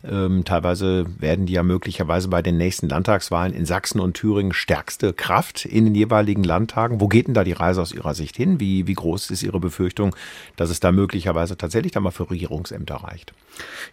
Ähm, 0.03 0.45
teilweise 0.45 1.05
werden 1.19 1.45
die 1.45 1.53
ja 1.53 1.63
möglicherweise 1.63 2.29
bei 2.29 2.41
den 2.41 2.57
nächsten 2.57 2.87
Landtagswahlen 2.87 3.53
in 3.53 3.65
Sachsen 3.65 3.99
und 3.99 4.13
Thüringen 4.13 4.53
stärkste 4.53 5.11
Kraft 5.13 5.65
in 5.65 5.85
den 5.85 5.95
jeweiligen 5.95 6.43
Landtagen. 6.43 7.01
Wo 7.01 7.07
geht 7.07 7.27
denn 7.27 7.33
da 7.33 7.43
die 7.43 7.53
Reise 7.53 7.81
aus 7.81 7.91
Ihrer 7.91 8.13
Sicht 8.13 8.37
hin? 8.37 8.59
Wie, 8.59 8.87
wie 8.87 8.93
groß 8.93 9.29
ist 9.31 9.43
Ihre 9.43 9.59
Befürchtung, 9.59 10.15
dass 10.55 10.69
es 10.69 10.79
da 10.79 10.91
möglicherweise 10.91 11.57
tatsächlich 11.57 11.91
dann 11.91 12.03
mal 12.03 12.11
für 12.11 12.29
Regierungsämter 12.29 12.95
reicht? 12.95 13.33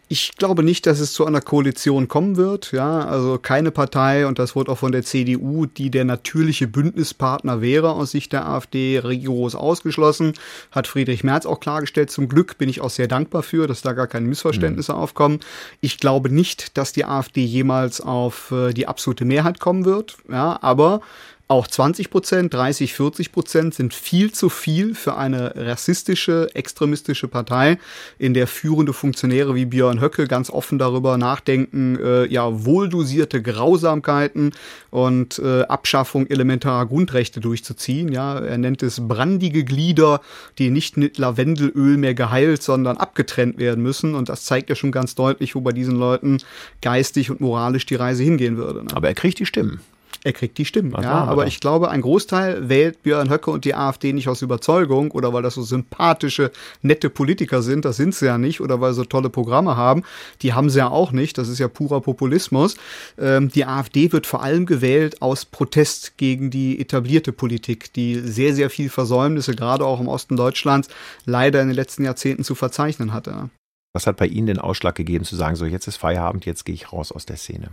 Ich 0.08 0.36
glaube 0.36 0.62
nicht, 0.62 0.86
dass 0.86 1.00
es 1.00 1.12
zu 1.12 1.26
einer 1.26 1.40
Koalition 1.40 2.06
kommen 2.06 2.36
wird. 2.36 2.70
Ja, 2.70 3.00
also 3.00 3.38
keine 3.38 3.72
Partei, 3.72 4.26
und 4.26 4.38
das 4.38 4.54
wurde 4.54 4.70
auch 4.70 4.78
von 4.78 4.92
der 4.92 5.02
CDU, 5.02 5.66
die 5.66 5.90
der 5.90 6.04
natürliche 6.04 6.68
Bündnispartner 6.68 7.60
wäre 7.60 7.92
aus 7.92 8.12
Sicht 8.12 8.32
der 8.32 8.46
AfD, 8.46 9.00
rigoros 9.00 9.56
ausgeschlossen. 9.56 10.34
Hat 10.70 10.86
Friedrich 10.86 11.24
Merz 11.24 11.46
auch 11.46 11.58
klargestellt. 11.58 12.12
Zum 12.12 12.28
Glück 12.28 12.58
bin 12.58 12.68
ich 12.68 12.80
auch 12.80 12.90
sehr 12.90 13.08
dankbar 13.08 13.42
für, 13.42 13.66
dass 13.66 13.82
da 13.82 13.92
gar 13.92 14.06
keine 14.06 14.28
Missverständnisse 14.28 14.92
mhm. 14.92 14.98
aufkommen. 14.98 15.40
Ich 15.80 15.95
ich 15.96 16.00
glaube 16.00 16.28
nicht, 16.28 16.76
dass 16.76 16.92
die 16.92 17.06
AfD 17.06 17.42
jemals 17.42 18.02
auf 18.02 18.50
äh, 18.50 18.74
die 18.74 18.86
absolute 18.86 19.24
Mehrheit 19.24 19.60
kommen 19.60 19.86
wird. 19.86 20.18
Ja, 20.30 20.58
aber 20.60 21.00
auch 21.48 21.68
20 21.68 22.10
Prozent, 22.10 22.52
30, 22.54 22.92
40 22.92 23.30
Prozent 23.30 23.74
sind 23.74 23.94
viel 23.94 24.32
zu 24.32 24.48
viel 24.48 24.96
für 24.96 25.16
eine 25.16 25.54
rassistische, 25.54 26.48
extremistische 26.54 27.28
Partei, 27.28 27.78
in 28.18 28.34
der 28.34 28.48
führende 28.48 28.92
Funktionäre 28.92 29.54
wie 29.54 29.64
Björn 29.64 30.00
Höcke 30.00 30.26
ganz 30.26 30.50
offen 30.50 30.80
darüber 30.80 31.18
nachdenken, 31.18 31.98
äh, 32.02 32.26
ja, 32.26 32.64
wohldosierte 32.64 33.42
Grausamkeiten 33.42 34.54
und 34.90 35.38
äh, 35.38 35.62
Abschaffung 35.62 36.26
elementarer 36.26 36.86
Grundrechte 36.86 37.38
durchzuziehen. 37.38 38.10
Ja, 38.10 38.40
er 38.40 38.58
nennt 38.58 38.82
es 38.82 39.06
brandige 39.06 39.62
Glieder, 39.62 40.22
die 40.58 40.70
nicht 40.70 40.96
mit 40.96 41.16
Lavendelöl 41.16 41.96
mehr 41.96 42.14
geheilt, 42.14 42.64
sondern 42.64 42.96
abgetrennt 42.96 43.58
werden 43.58 43.84
müssen. 43.84 44.16
Und 44.16 44.28
das 44.28 44.44
zeigt 44.44 44.68
ja 44.68 44.74
schon 44.74 44.90
ganz 44.90 45.14
deutlich, 45.14 45.54
wo 45.54 45.60
bei 45.60 45.72
diesen 45.72 45.94
Leuten 45.94 46.38
geistig 46.82 47.30
und 47.30 47.40
moralisch 47.40 47.86
die 47.86 47.94
Reise 47.94 48.24
hingehen 48.24 48.56
würde. 48.56 48.82
Ne? 48.82 48.88
Aber 48.94 49.06
er 49.06 49.14
kriegt 49.14 49.38
die 49.38 49.46
Stimmen. 49.46 49.80
Er 50.26 50.32
kriegt 50.32 50.58
die 50.58 50.64
Stimmen, 50.64 50.92
Was 50.92 51.04
ja. 51.04 51.12
Aber 51.12 51.46
ich 51.46 51.60
glaube, 51.60 51.88
ein 51.88 52.00
Großteil 52.00 52.68
wählt 52.68 53.04
Björn 53.04 53.30
Höcke 53.30 53.48
und 53.52 53.64
die 53.64 53.76
AfD 53.76 54.12
nicht 54.12 54.26
aus 54.26 54.42
Überzeugung 54.42 55.12
oder 55.12 55.32
weil 55.32 55.44
das 55.44 55.54
so 55.54 55.62
sympathische, 55.62 56.50
nette 56.82 57.10
Politiker 57.10 57.62
sind. 57.62 57.84
Das 57.84 57.96
sind 57.96 58.12
sie 58.12 58.26
ja 58.26 58.36
nicht. 58.36 58.60
Oder 58.60 58.80
weil 58.80 58.90
sie 58.90 58.96
so 58.96 59.04
tolle 59.04 59.30
Programme 59.30 59.76
haben. 59.76 60.02
Die 60.42 60.52
haben 60.52 60.68
sie 60.68 60.80
ja 60.80 60.88
auch 60.88 61.12
nicht. 61.12 61.38
Das 61.38 61.46
ist 61.48 61.60
ja 61.60 61.68
purer 61.68 62.00
Populismus. 62.00 62.74
Ähm, 63.20 63.50
die 63.50 63.66
AfD 63.66 64.10
wird 64.10 64.26
vor 64.26 64.42
allem 64.42 64.66
gewählt 64.66 65.22
aus 65.22 65.44
Protest 65.44 66.18
gegen 66.18 66.50
die 66.50 66.80
etablierte 66.80 67.30
Politik, 67.30 67.92
die 67.92 68.16
sehr, 68.16 68.52
sehr 68.52 68.68
viel 68.68 68.90
Versäumnisse, 68.90 69.54
gerade 69.54 69.84
auch 69.84 70.00
im 70.00 70.08
Osten 70.08 70.36
Deutschlands, 70.36 70.88
leider 71.24 71.62
in 71.62 71.68
den 71.68 71.76
letzten 71.76 72.02
Jahrzehnten 72.02 72.42
zu 72.42 72.56
verzeichnen 72.56 73.12
hatte. 73.12 73.48
Was 73.94 74.08
hat 74.08 74.16
bei 74.16 74.26
Ihnen 74.26 74.48
den 74.48 74.58
Ausschlag 74.58 74.96
gegeben, 74.96 75.24
zu 75.24 75.36
sagen, 75.36 75.54
so 75.54 75.66
jetzt 75.66 75.86
ist 75.86 75.98
Feierabend, 75.98 76.46
jetzt 76.46 76.64
gehe 76.64 76.74
ich 76.74 76.92
raus 76.92 77.12
aus 77.12 77.26
der 77.26 77.36
Szene? 77.36 77.70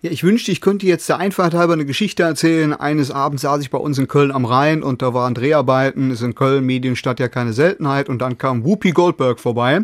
Ja, 0.00 0.12
ich 0.12 0.22
wünschte, 0.22 0.52
ich 0.52 0.60
könnte 0.60 0.86
jetzt 0.86 1.08
der 1.08 1.18
Einfachheit 1.18 1.54
halber 1.54 1.72
eine 1.72 1.84
Geschichte 1.84 2.22
erzählen. 2.22 2.72
Eines 2.72 3.10
Abends 3.10 3.42
saß 3.42 3.60
ich 3.62 3.70
bei 3.70 3.78
uns 3.78 3.98
in 3.98 4.06
Köln 4.06 4.30
am 4.30 4.44
Rhein 4.44 4.84
und 4.84 5.02
da 5.02 5.12
waren 5.12 5.34
Dreharbeiten. 5.34 6.12
Ist 6.12 6.22
in 6.22 6.36
Köln 6.36 6.64
Medienstadt 6.64 7.18
ja 7.18 7.26
keine 7.26 7.52
Seltenheit. 7.52 8.08
Und 8.08 8.20
dann 8.20 8.38
kam 8.38 8.64
Whoopi 8.64 8.92
Goldberg 8.92 9.40
vorbei. 9.40 9.80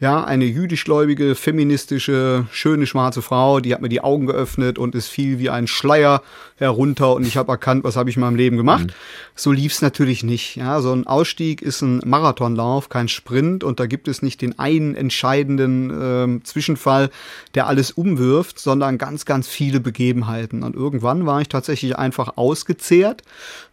Ja, 0.00 0.24
eine 0.24 0.46
jüdischgläubige, 0.46 1.34
feministische, 1.34 2.46
schöne 2.50 2.86
schwarze 2.86 3.20
Frau. 3.20 3.60
Die 3.60 3.74
hat 3.74 3.82
mir 3.82 3.90
die 3.90 4.00
Augen 4.00 4.24
geöffnet 4.24 4.78
und 4.78 4.94
es 4.94 5.08
fiel 5.08 5.38
wie 5.38 5.50
ein 5.50 5.66
Schleier 5.66 6.22
herunter 6.60 7.14
und 7.14 7.26
ich 7.26 7.36
habe 7.36 7.52
erkannt, 7.52 7.84
was 7.84 7.96
habe 7.96 8.10
ich 8.10 8.16
in 8.16 8.20
meinem 8.20 8.36
Leben 8.36 8.56
gemacht. 8.56 8.88
Mhm. 8.88 8.92
So 9.34 9.50
lief's 9.50 9.82
natürlich 9.82 10.22
nicht. 10.22 10.56
Ja, 10.56 10.80
so 10.80 10.92
ein 10.92 11.06
Ausstieg 11.06 11.62
ist 11.62 11.80
ein 11.80 12.00
Marathonlauf, 12.04 12.90
kein 12.90 13.08
Sprint 13.08 13.64
und 13.64 13.80
da 13.80 13.86
gibt 13.86 14.08
es 14.08 14.22
nicht 14.22 14.42
den 14.42 14.58
einen 14.58 14.94
entscheidenden 14.94 16.40
äh, 16.40 16.44
Zwischenfall, 16.44 17.10
der 17.54 17.66
alles 17.66 17.90
umwirft, 17.90 18.58
sondern 18.58 18.98
ganz, 18.98 19.24
ganz 19.24 19.49
viele 19.50 19.80
Begebenheiten. 19.80 20.62
Und 20.62 20.74
irgendwann 20.76 21.26
war 21.26 21.40
ich 21.40 21.48
tatsächlich 21.48 21.96
einfach 21.96 22.36
ausgezehrt. 22.36 23.22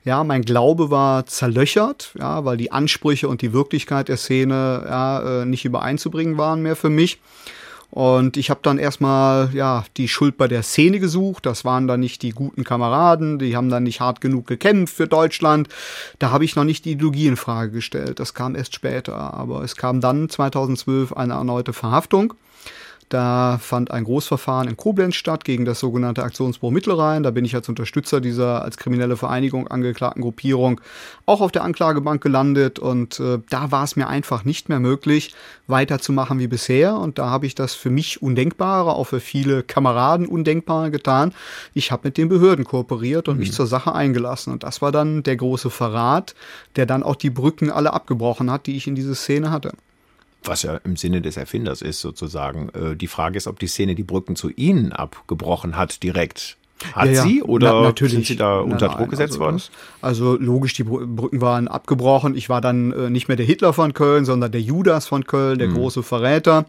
Ja, 0.04 0.24
mein 0.24 0.44
Glaube 0.44 0.90
war 0.90 1.26
zerlöchert, 1.26 2.12
ja, 2.18 2.46
weil 2.46 2.58
die 2.58 2.72
Ansprüche 2.72 3.28
und 3.28 3.42
die 3.42 3.54
Wirklichkeit 3.54 4.08
der 4.08 4.18
Szene 4.18 4.86
ja, 4.86 5.42
äh, 5.42 5.46
nicht 5.46 5.66
übereinzubringen 5.66 6.38
waren 6.38 6.62
mehr 6.62 6.76
für 6.76 6.90
mich. 6.90 7.20
Und 7.90 8.36
ich 8.36 8.50
habe 8.50 8.60
dann 8.64 8.80
erstmal 8.80 9.50
ja 9.54 9.86
die 9.96 10.08
Schuld 10.08 10.38
bei 10.38 10.48
der 10.48 10.62
Szene 10.62 11.00
gesucht. 11.00 11.46
Das 11.46 11.64
waren 11.64 11.88
dann 11.88 12.02
nicht 12.02 12.22
die 12.22 12.32
guten 12.32 12.64
Kameraden, 12.64 13.40
die 13.40 13.56
haben 13.56 13.70
dann 13.70 13.84
nicht 13.84 14.02
hart 14.02 14.20
genug 14.20 14.46
gekämpft 14.46 14.96
für 14.96 15.08
Deutschland. 15.08 15.70
Da 16.20 16.32
habe 16.32 16.44
ich 16.44 16.56
noch 16.56 16.66
nicht 16.66 16.86
die 16.86 16.92
Ideologie 16.92 17.28
in 17.28 17.38
Frage 17.38 17.72
gestellt. 17.72 18.20
Das 18.20 18.34
kam 18.34 18.56
erst 18.56 18.76
später. 18.76 19.34
Aber 19.34 19.64
es 19.64 19.76
kam 19.76 20.02
dann 20.02 20.30
2012 20.30 21.14
eine 21.14 21.34
erneute 21.34 21.74
Verhaftung. 21.74 22.34
Da 23.10 23.58
fand 23.58 23.90
ein 23.92 24.04
Großverfahren 24.04 24.68
in 24.68 24.76
Koblenz 24.76 25.16
statt 25.16 25.46
gegen 25.46 25.64
das 25.64 25.80
sogenannte 25.80 26.24
Aktionsbüro 26.24 26.72
Mittelrhein. 26.72 27.24
Da 27.24 27.32
bin 27.32 27.46
ich 27.46 27.56
als 27.56 27.70
Unterstützer 27.70 28.20
dieser 28.20 28.64
als 28.64 28.76
kriminelle 28.76 29.16
Vereinigung 29.16 29.70
angeklagten 29.70 30.22
Gruppierung 30.22 30.82
auch 31.26 31.40
auf 31.40 31.54
der 31.54 31.64
Anklagebank 31.64 32.22
gelandet. 32.22 32.80
Und 32.80 33.22
äh, 33.22 33.40
da 33.50 33.72
war 33.72 33.86
es 33.86 33.96
mir 33.96 34.10
einfach 34.10 34.44
nicht 34.44 34.68
mehr 34.68 34.82
möglich, 34.82 35.34
weiterzumachen 35.68 36.40
wie 36.40 36.48
bisher. 36.48 36.98
Und 36.98 37.18
da 37.18 37.30
habe 37.30 37.46
ich 37.46 37.56
das 37.56 37.76
für 37.76 37.90
mich 37.90 38.22
Undenkbare, 38.22 38.94
auch 38.94 39.06
für 39.06 39.22
viele 39.22 39.64
Kameraden 39.64 40.28
Undenkbare 40.28 40.92
getan. 40.92 41.34
Ich 41.74 41.94
habe 41.94 42.08
mit 42.10 42.18
den 42.18 42.28
Behörden 42.28 42.66
kooperiert 42.66 43.30
und 43.30 43.36
mhm. 43.36 43.40
mich 43.40 43.54
zur 43.54 43.68
Sache 43.68 43.96
eingelassen. 43.96 44.52
Und 44.52 44.64
das 44.64 44.82
war 44.82 44.92
dann 44.92 45.24
der 45.24 45.38
große 45.38 45.70
Verrat, 45.70 46.36
der 46.76 46.86
dann 46.86 47.04
auch 47.04 47.16
die 47.16 47.30
Brücken 47.30 47.72
alle 47.72 47.94
abgebrochen 47.94 48.52
hat, 48.52 48.68
die 48.68 48.76
ich 48.76 48.88
in 48.88 48.96
diese 48.96 49.16
Szene 49.16 49.50
hatte 49.50 49.72
was 50.48 50.64
ja 50.64 50.78
im 50.84 50.96
Sinne 50.96 51.22
des 51.22 51.38
Erfinders 51.38 51.82
ist 51.82 52.02
sozusagen. 52.02 52.70
Äh, 52.70 52.96
die 52.96 53.08
Frage 53.08 53.38
ist, 53.38 53.48
ob 53.48 53.60
die 53.60 53.68
Szene 53.68 53.96
die 53.96 54.04
Brücken 54.04 54.36
zu 54.36 54.50
Ihnen 54.50 54.92
abgebrochen 54.92 55.78
hat 55.78 56.04
direkt. 56.04 56.58
Hat 56.94 57.08
ja, 57.08 57.12
ja. 57.12 57.24
sie 57.24 57.42
oder 57.42 57.94
Na, 58.00 58.08
sind 58.08 58.26
Sie 58.26 58.36
da 58.36 58.60
unter 58.60 58.90
Druck 58.90 59.10
gesetzt 59.10 59.34
also, 59.34 59.40
worden? 59.40 59.62
Also 60.02 60.38
logisch, 60.38 60.74
die 60.76 60.84
Brücken 60.84 61.42
waren 61.42 61.68
abgebrochen. 61.68 62.36
Ich 62.36 62.50
war 62.50 62.62
dann 62.62 62.92
äh, 62.92 63.10
nicht 63.10 63.28
mehr 63.28 63.38
der 63.38 63.48
Hitler 63.48 63.74
von 63.74 63.94
Köln, 63.94 64.26
sondern 64.26 64.52
der 64.52 64.62
Judas 64.62 65.08
von 65.08 65.26
Köln, 65.26 65.58
der 65.58 65.70
mhm. 65.70 65.76
große 65.76 66.04
Verräter. 66.04 66.66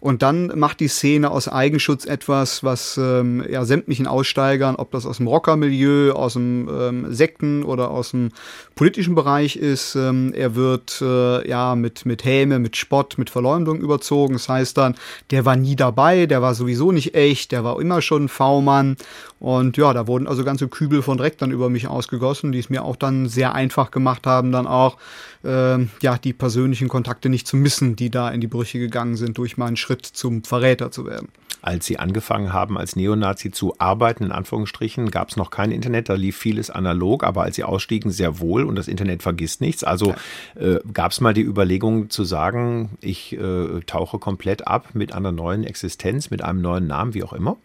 Und 0.00 0.22
dann 0.22 0.58
macht 0.58 0.80
die 0.80 0.88
Szene 0.88 1.30
aus 1.30 1.46
Eigenschutz 1.46 2.06
etwas, 2.06 2.64
was 2.64 2.96
ähm, 2.96 3.44
ja, 3.48 3.66
sämtlichen 3.66 4.06
Aussteigern, 4.06 4.76
ob 4.76 4.90
das 4.92 5.04
aus 5.04 5.18
dem 5.18 5.26
Rockermilieu, 5.26 6.12
aus 6.12 6.32
dem 6.32 6.68
ähm, 6.68 7.14
Sekten 7.14 7.62
oder 7.62 7.90
aus 7.90 8.12
dem 8.12 8.30
politischen 8.74 9.14
Bereich 9.14 9.56
ist, 9.56 9.96
ähm, 9.96 10.32
er 10.34 10.54
wird 10.54 11.02
äh, 11.02 11.46
ja 11.46 11.74
mit, 11.74 12.06
mit 12.06 12.24
Häme, 12.24 12.58
mit 12.58 12.76
Spott, 12.76 13.18
mit 13.18 13.28
Verleumdung 13.28 13.78
überzogen. 13.78 14.32
Das 14.32 14.48
heißt 14.48 14.78
dann, 14.78 14.94
der 15.30 15.44
war 15.44 15.56
nie 15.56 15.76
dabei, 15.76 16.24
der 16.24 16.40
war 16.40 16.54
sowieso 16.54 16.92
nicht 16.92 17.14
echt, 17.14 17.52
der 17.52 17.62
war 17.62 17.78
immer 17.78 18.00
schon 18.00 18.30
V-Mann. 18.30 18.96
Und 19.38 19.78
ja, 19.78 19.92
da 19.94 20.06
wurden 20.06 20.26
also 20.26 20.44
ganze 20.44 20.68
Kübel 20.68 21.02
von 21.02 21.16
Dreck 21.16 21.38
dann 21.38 21.50
über 21.50 21.70
mich 21.70 21.88
ausgegossen, 21.88 22.52
die 22.52 22.58
es 22.58 22.68
mir 22.68 22.84
auch 22.84 22.96
dann 22.96 23.26
sehr 23.26 23.54
einfach 23.54 23.90
gemacht 23.90 24.26
haben, 24.26 24.52
dann 24.52 24.66
auch 24.66 24.98
äh, 25.44 25.78
ja 26.02 26.18
die 26.22 26.34
persönlichen 26.34 26.88
Kontakte 26.88 27.30
nicht 27.30 27.46
zu 27.46 27.56
missen, 27.56 27.96
die 27.96 28.10
da 28.10 28.30
in 28.30 28.42
die 28.42 28.46
Brüche 28.46 28.78
gegangen 28.78 29.16
sind 29.16 29.38
durch 29.38 29.56
meinen 29.56 29.76
Schritt 29.76 29.89
zum 29.98 30.44
Verräter 30.44 30.90
zu 30.90 31.06
werden. 31.06 31.28
Als 31.62 31.84
Sie 31.84 31.98
angefangen 31.98 32.54
haben, 32.54 32.78
als 32.78 32.96
Neonazi 32.96 33.50
zu 33.50 33.74
arbeiten, 33.78 34.24
in 34.24 34.32
Anführungsstrichen, 34.32 35.10
gab 35.10 35.28
es 35.28 35.36
noch 35.36 35.50
kein 35.50 35.72
Internet, 35.72 36.08
da 36.08 36.14
lief 36.14 36.38
vieles 36.38 36.70
analog, 36.70 37.22
aber 37.22 37.42
als 37.42 37.56
Sie 37.56 37.64
ausstiegen, 37.64 38.10
sehr 38.10 38.40
wohl 38.40 38.64
und 38.64 38.76
das 38.76 38.88
Internet 38.88 39.22
vergisst 39.22 39.60
nichts. 39.60 39.84
Also 39.84 40.14
äh, 40.54 40.76
gab 40.92 41.12
es 41.12 41.20
mal 41.20 41.34
die 41.34 41.42
Überlegung 41.42 42.08
zu 42.08 42.24
sagen, 42.24 42.96
ich 43.02 43.34
äh, 43.34 43.80
tauche 43.86 44.18
komplett 44.18 44.66
ab 44.66 44.94
mit 44.94 45.12
einer 45.12 45.32
neuen 45.32 45.64
Existenz, 45.64 46.30
mit 46.30 46.42
einem 46.42 46.62
neuen 46.62 46.86
Namen, 46.86 47.12
wie 47.12 47.24
auch 47.24 47.34
immer? 47.34 47.58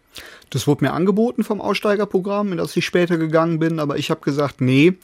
Das 0.50 0.68
wurde 0.68 0.84
mir 0.84 0.92
angeboten 0.92 1.42
vom 1.42 1.60
Aussteigerprogramm, 1.60 2.52
in 2.52 2.58
das 2.58 2.76
ich 2.76 2.86
später 2.86 3.18
gegangen 3.18 3.58
bin, 3.58 3.80
aber 3.80 3.98
ich 3.98 4.10
habe 4.10 4.20
gesagt, 4.20 4.60
nee, 4.60 4.94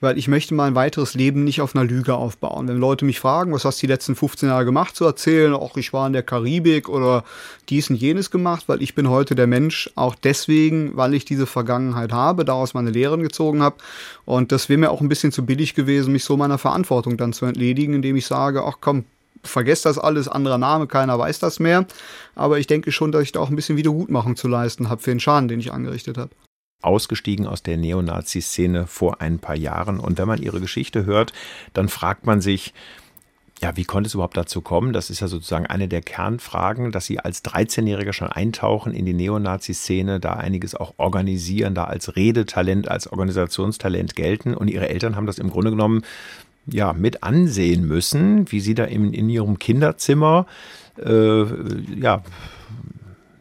weil 0.00 0.16
ich 0.16 0.28
möchte 0.28 0.54
mein 0.54 0.76
weiteres 0.76 1.14
Leben 1.14 1.42
nicht 1.42 1.60
auf 1.60 1.74
einer 1.74 1.84
Lüge 1.84 2.14
aufbauen. 2.14 2.68
Wenn 2.68 2.76
Leute 2.76 3.04
mich 3.04 3.18
fragen, 3.18 3.52
was 3.52 3.64
hast 3.64 3.82
du 3.82 3.86
die 3.86 3.92
letzten 3.92 4.14
15 4.14 4.48
Jahre 4.48 4.64
gemacht, 4.64 4.94
zu 4.94 5.04
erzählen, 5.04 5.54
auch 5.54 5.76
ich 5.76 5.92
war 5.92 6.06
in 6.06 6.12
der 6.12 6.22
Karibik 6.22 6.88
oder 6.88 7.24
dies 7.68 7.90
und 7.90 7.96
jenes 7.96 8.30
gemacht, 8.30 8.64
weil 8.68 8.80
ich 8.80 8.94
bin 8.94 9.10
heute 9.10 9.34
der 9.34 9.48
Mensch, 9.48 9.90
auch 9.96 10.14
deswegen, 10.14 10.96
weil 10.96 11.14
ich 11.14 11.24
diese 11.24 11.46
Vergangenheit 11.46 12.12
habe, 12.12 12.44
daraus 12.44 12.74
meine 12.74 12.90
Lehren 12.90 13.22
gezogen 13.22 13.60
habe. 13.60 13.76
Und 14.24 14.52
das 14.52 14.68
wäre 14.68 14.78
mir 14.78 14.90
auch 14.92 15.00
ein 15.00 15.08
bisschen 15.08 15.32
zu 15.32 15.44
billig 15.44 15.74
gewesen, 15.74 16.12
mich 16.12 16.22
so 16.22 16.36
meiner 16.36 16.58
Verantwortung 16.58 17.16
dann 17.16 17.32
zu 17.32 17.44
entledigen, 17.44 17.94
indem 17.94 18.14
ich 18.14 18.26
sage, 18.26 18.62
ach 18.64 18.78
komm, 18.80 19.04
vergesst 19.44 19.84
das 19.84 19.98
alles, 19.98 20.28
anderer 20.28 20.58
Name, 20.58 20.86
keiner 20.86 21.18
weiß 21.18 21.38
das 21.38 21.60
mehr. 21.60 21.86
Aber 22.34 22.58
ich 22.58 22.66
denke 22.66 22.92
schon, 22.92 23.12
dass 23.12 23.22
ich 23.22 23.32
da 23.32 23.40
auch 23.40 23.50
ein 23.50 23.56
bisschen 23.56 23.76
Wiedergutmachung 23.76 24.36
zu 24.36 24.48
leisten 24.48 24.88
habe 24.88 25.02
für 25.02 25.10
den 25.10 25.20
Schaden, 25.20 25.48
den 25.48 25.60
ich 25.60 25.72
angerichtet 25.72 26.18
habe 26.18 26.30
ausgestiegen 26.82 27.46
aus 27.46 27.62
der 27.62 27.76
Neonazi-Szene 27.76 28.86
vor 28.86 29.20
ein 29.20 29.38
paar 29.38 29.56
Jahren. 29.56 30.00
Und 30.00 30.18
wenn 30.18 30.28
man 30.28 30.42
ihre 30.42 30.60
Geschichte 30.60 31.06
hört, 31.06 31.32
dann 31.72 31.88
fragt 31.88 32.26
man 32.26 32.40
sich, 32.40 32.74
ja, 33.62 33.76
wie 33.76 33.84
konnte 33.84 34.08
es 34.08 34.14
überhaupt 34.14 34.36
dazu 34.36 34.60
kommen? 34.60 34.92
Das 34.92 35.08
ist 35.08 35.20
ja 35.20 35.28
sozusagen 35.28 35.66
eine 35.66 35.86
der 35.86 36.02
Kernfragen, 36.02 36.90
dass 36.90 37.06
Sie 37.06 37.20
als 37.20 37.44
13-Jähriger 37.44 38.12
schon 38.12 38.26
eintauchen 38.26 38.92
in 38.92 39.06
die 39.06 39.12
Neonazi-Szene, 39.12 40.18
da 40.18 40.32
einiges 40.32 40.74
auch 40.74 40.94
organisieren, 40.96 41.76
da 41.76 41.84
als 41.84 42.16
Redetalent, 42.16 42.88
als 42.88 43.06
Organisationstalent 43.06 44.16
gelten. 44.16 44.54
Und 44.54 44.68
Ihre 44.68 44.88
Eltern 44.88 45.14
haben 45.14 45.26
das 45.26 45.38
im 45.38 45.48
Grunde 45.48 45.70
genommen 45.70 46.02
ja, 46.66 46.92
mit 46.92 47.22
ansehen 47.22 47.86
müssen, 47.86 48.50
wie 48.50 48.58
sie 48.60 48.74
da 48.74 48.84
in, 48.84 49.12
in 49.12 49.28
ihrem 49.28 49.58
Kinderzimmer 49.58 50.46
äh, 51.04 51.44
ja, 52.00 52.22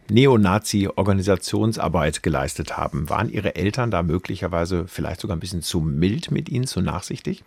Neonazi-Organisationsarbeit 0.10 2.23
geleistet 2.23 2.77
haben. 2.77 3.10
Waren 3.10 3.29
Ihre 3.29 3.55
Eltern 3.55 3.91
da 3.91 4.01
möglicherweise 4.03 4.86
vielleicht 4.88 5.21
sogar 5.21 5.38
ein 5.38 5.39
bisschen 5.39 5.62
zu 5.62 5.79
mild 5.79 6.31
mit 6.31 6.49
Ihnen, 6.49 6.67
zu 6.67 6.81
nachsichtig? 6.81 7.45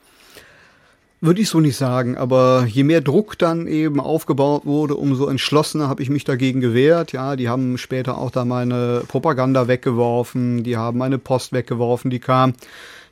Würde 1.20 1.40
ich 1.40 1.48
so 1.48 1.60
nicht 1.60 1.76
sagen, 1.76 2.16
aber 2.18 2.66
je 2.68 2.82
mehr 2.84 3.00
Druck 3.00 3.38
dann 3.38 3.66
eben 3.66 3.98
aufgebaut 3.98 4.66
wurde, 4.66 4.94
umso 4.96 5.26
entschlossener 5.26 5.88
habe 5.88 6.02
ich 6.02 6.10
mich 6.10 6.24
dagegen 6.24 6.60
gewehrt. 6.60 7.12
Ja, 7.12 7.34
die 7.36 7.48
haben 7.48 7.78
später 7.78 8.18
auch 8.18 8.30
da 8.30 8.44
meine 8.44 9.04
Propaganda 9.08 9.66
weggeworfen, 9.66 10.64
die 10.64 10.76
haben 10.76 10.98
meine 10.98 11.16
Post 11.18 11.54
weggeworfen, 11.54 12.10
die 12.10 12.18
kam. 12.18 12.52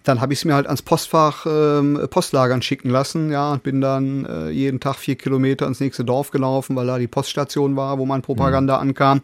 Dann 0.05 0.21
habe 0.21 0.33
ich 0.33 0.41
es 0.41 0.45
mir 0.45 0.55
halt 0.55 0.67
ans 0.67 0.83
Postfach 0.83 1.47
ähm, 1.47 2.07
Postlagern 2.11 2.63
schicken 2.63 2.91
lassen, 2.91 3.31
ja, 3.31 3.53
und 3.53 3.63
bin 3.63 3.81
dann 3.81 4.25
äh, 4.25 4.51
jeden 4.51 4.81
Tag 4.81 4.97
vier 4.97 5.17
Kilometer 5.17 5.67
ins 5.67 5.81
nächste 5.81 6.05
Dorf 6.05 6.31
gelaufen, 6.31 6.77
weil 6.77 6.87
da 6.87 6.99
die 6.99 7.07
Poststation 7.07 7.77
war, 7.77 7.99
wo 7.99 8.07
mein 8.07 8.23
Propaganda 8.23 8.77
mhm. 8.77 8.89
ankam. 8.89 9.23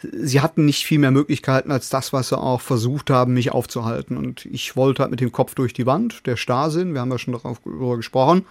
Sie 0.00 0.40
hatten 0.40 0.64
nicht 0.64 0.84
viel 0.84 0.98
mehr 0.98 1.10
Möglichkeiten 1.10 1.70
als 1.70 1.88
das, 1.88 2.12
was 2.12 2.30
sie 2.30 2.38
auch 2.38 2.60
versucht 2.60 3.10
haben, 3.10 3.34
mich 3.34 3.52
aufzuhalten. 3.52 4.16
Und 4.16 4.46
ich 4.46 4.76
wollte 4.76 5.02
halt 5.02 5.10
mit 5.10 5.20
dem 5.20 5.32
Kopf 5.32 5.54
durch 5.54 5.72
die 5.72 5.86
Wand, 5.86 6.26
der 6.26 6.36
Starrsinn, 6.36 6.94
wir 6.94 7.00
haben 7.00 7.10
ja 7.10 7.18
schon 7.18 7.34
darüber 7.34 7.96
gesprochen 7.96 8.44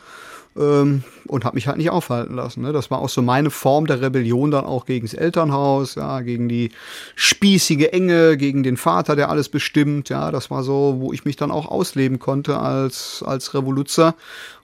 ähm, 0.58 1.04
und 1.28 1.46
habe 1.46 1.56
mich 1.56 1.68
halt 1.68 1.78
nicht 1.78 1.90
aufhalten 1.90 2.36
lassen. 2.36 2.62
Ne? 2.62 2.74
Das 2.74 2.92
war 2.92 3.00
auch 3.00 3.10
so 3.10 3.22
meine 3.22 3.50
Form 3.50 3.88
der 3.88 4.02
Rebellion 4.02 4.52
dann 4.52 4.66
auch 4.66 4.86
gegen 4.86 5.06
das 5.06 5.14
Elternhaus, 5.14 5.96
ja, 5.96 6.22
gegen 6.22 6.50
die 6.50 6.72
spießige 7.16 7.92
Enge, 7.94 8.38
gegen 8.38 8.64
den 8.64 8.78
Vater, 8.78 9.16
der 9.16 9.30
alles 9.30 9.50
bestimmt. 9.50 10.10
Ja, 10.10 10.32
das 10.32 10.52
war 10.52 10.64
so, 10.64 10.98
wo 11.00 11.14
ich 11.14 11.26
mich 11.26 11.36
dann 11.36 11.52
auch 11.52 11.68
ausleben 11.68 12.20
konnte 12.20 12.60
als 12.60 13.24
als 13.26 13.54
Revoluzer 13.54 14.16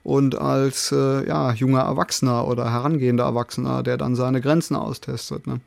und 0.04 0.36
als 0.38 0.92
äh, 0.92 1.28
ja 1.28 1.54
junger 1.54 1.82
Erwachsener 1.82 2.48
oder 2.48 2.72
herangehender 2.72 3.26
Erwachsener, 3.26 3.84
der 3.84 3.98
dann 3.98 4.16
seine 4.16 4.42
Grenzen 4.42 4.76
austestet. 4.76 5.48
Ne? 5.48 5.60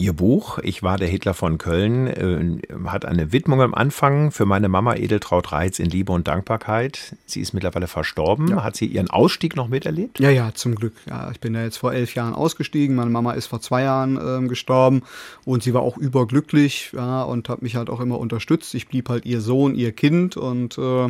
Ihr 0.00 0.14
Buch, 0.14 0.58
Ich 0.62 0.82
war 0.82 0.96
der 0.96 1.08
Hitler 1.08 1.34
von 1.34 1.58
Köln, 1.58 2.06
äh, 2.06 2.86
hat 2.88 3.04
eine 3.04 3.32
Widmung 3.32 3.60
am 3.60 3.74
Anfang 3.74 4.30
für 4.30 4.46
meine 4.46 4.70
Mama 4.70 4.94
Edeltraut 4.94 5.52
Reitz 5.52 5.78
in 5.78 5.90
Liebe 5.90 6.10
und 6.10 6.26
Dankbarkeit. 6.26 7.14
Sie 7.26 7.42
ist 7.42 7.52
mittlerweile 7.52 7.86
verstorben. 7.86 8.48
Ja. 8.48 8.64
Hat 8.64 8.76
sie 8.76 8.86
ihren 8.86 9.10
Ausstieg 9.10 9.56
noch 9.56 9.68
miterlebt? 9.68 10.18
Ja, 10.18 10.30
ja, 10.30 10.52
zum 10.54 10.74
Glück. 10.74 10.94
Ja, 11.06 11.30
ich 11.30 11.38
bin 11.38 11.54
ja 11.54 11.62
jetzt 11.64 11.76
vor 11.76 11.92
elf 11.92 12.14
Jahren 12.14 12.32
ausgestiegen. 12.32 12.96
Meine 12.96 13.10
Mama 13.10 13.32
ist 13.32 13.48
vor 13.48 13.60
zwei 13.60 13.82
Jahren 13.82 14.18
ähm, 14.18 14.48
gestorben 14.48 15.02
und 15.44 15.62
sie 15.62 15.74
war 15.74 15.82
auch 15.82 15.98
überglücklich 15.98 16.92
ja, 16.94 17.22
und 17.22 17.50
hat 17.50 17.60
mich 17.60 17.76
halt 17.76 17.90
auch 17.90 18.00
immer 18.00 18.18
unterstützt. 18.18 18.74
Ich 18.74 18.88
blieb 18.88 19.10
halt 19.10 19.26
ihr 19.26 19.42
Sohn, 19.42 19.74
ihr 19.74 19.92
Kind 19.92 20.34
und 20.34 20.78
äh, 20.78 21.08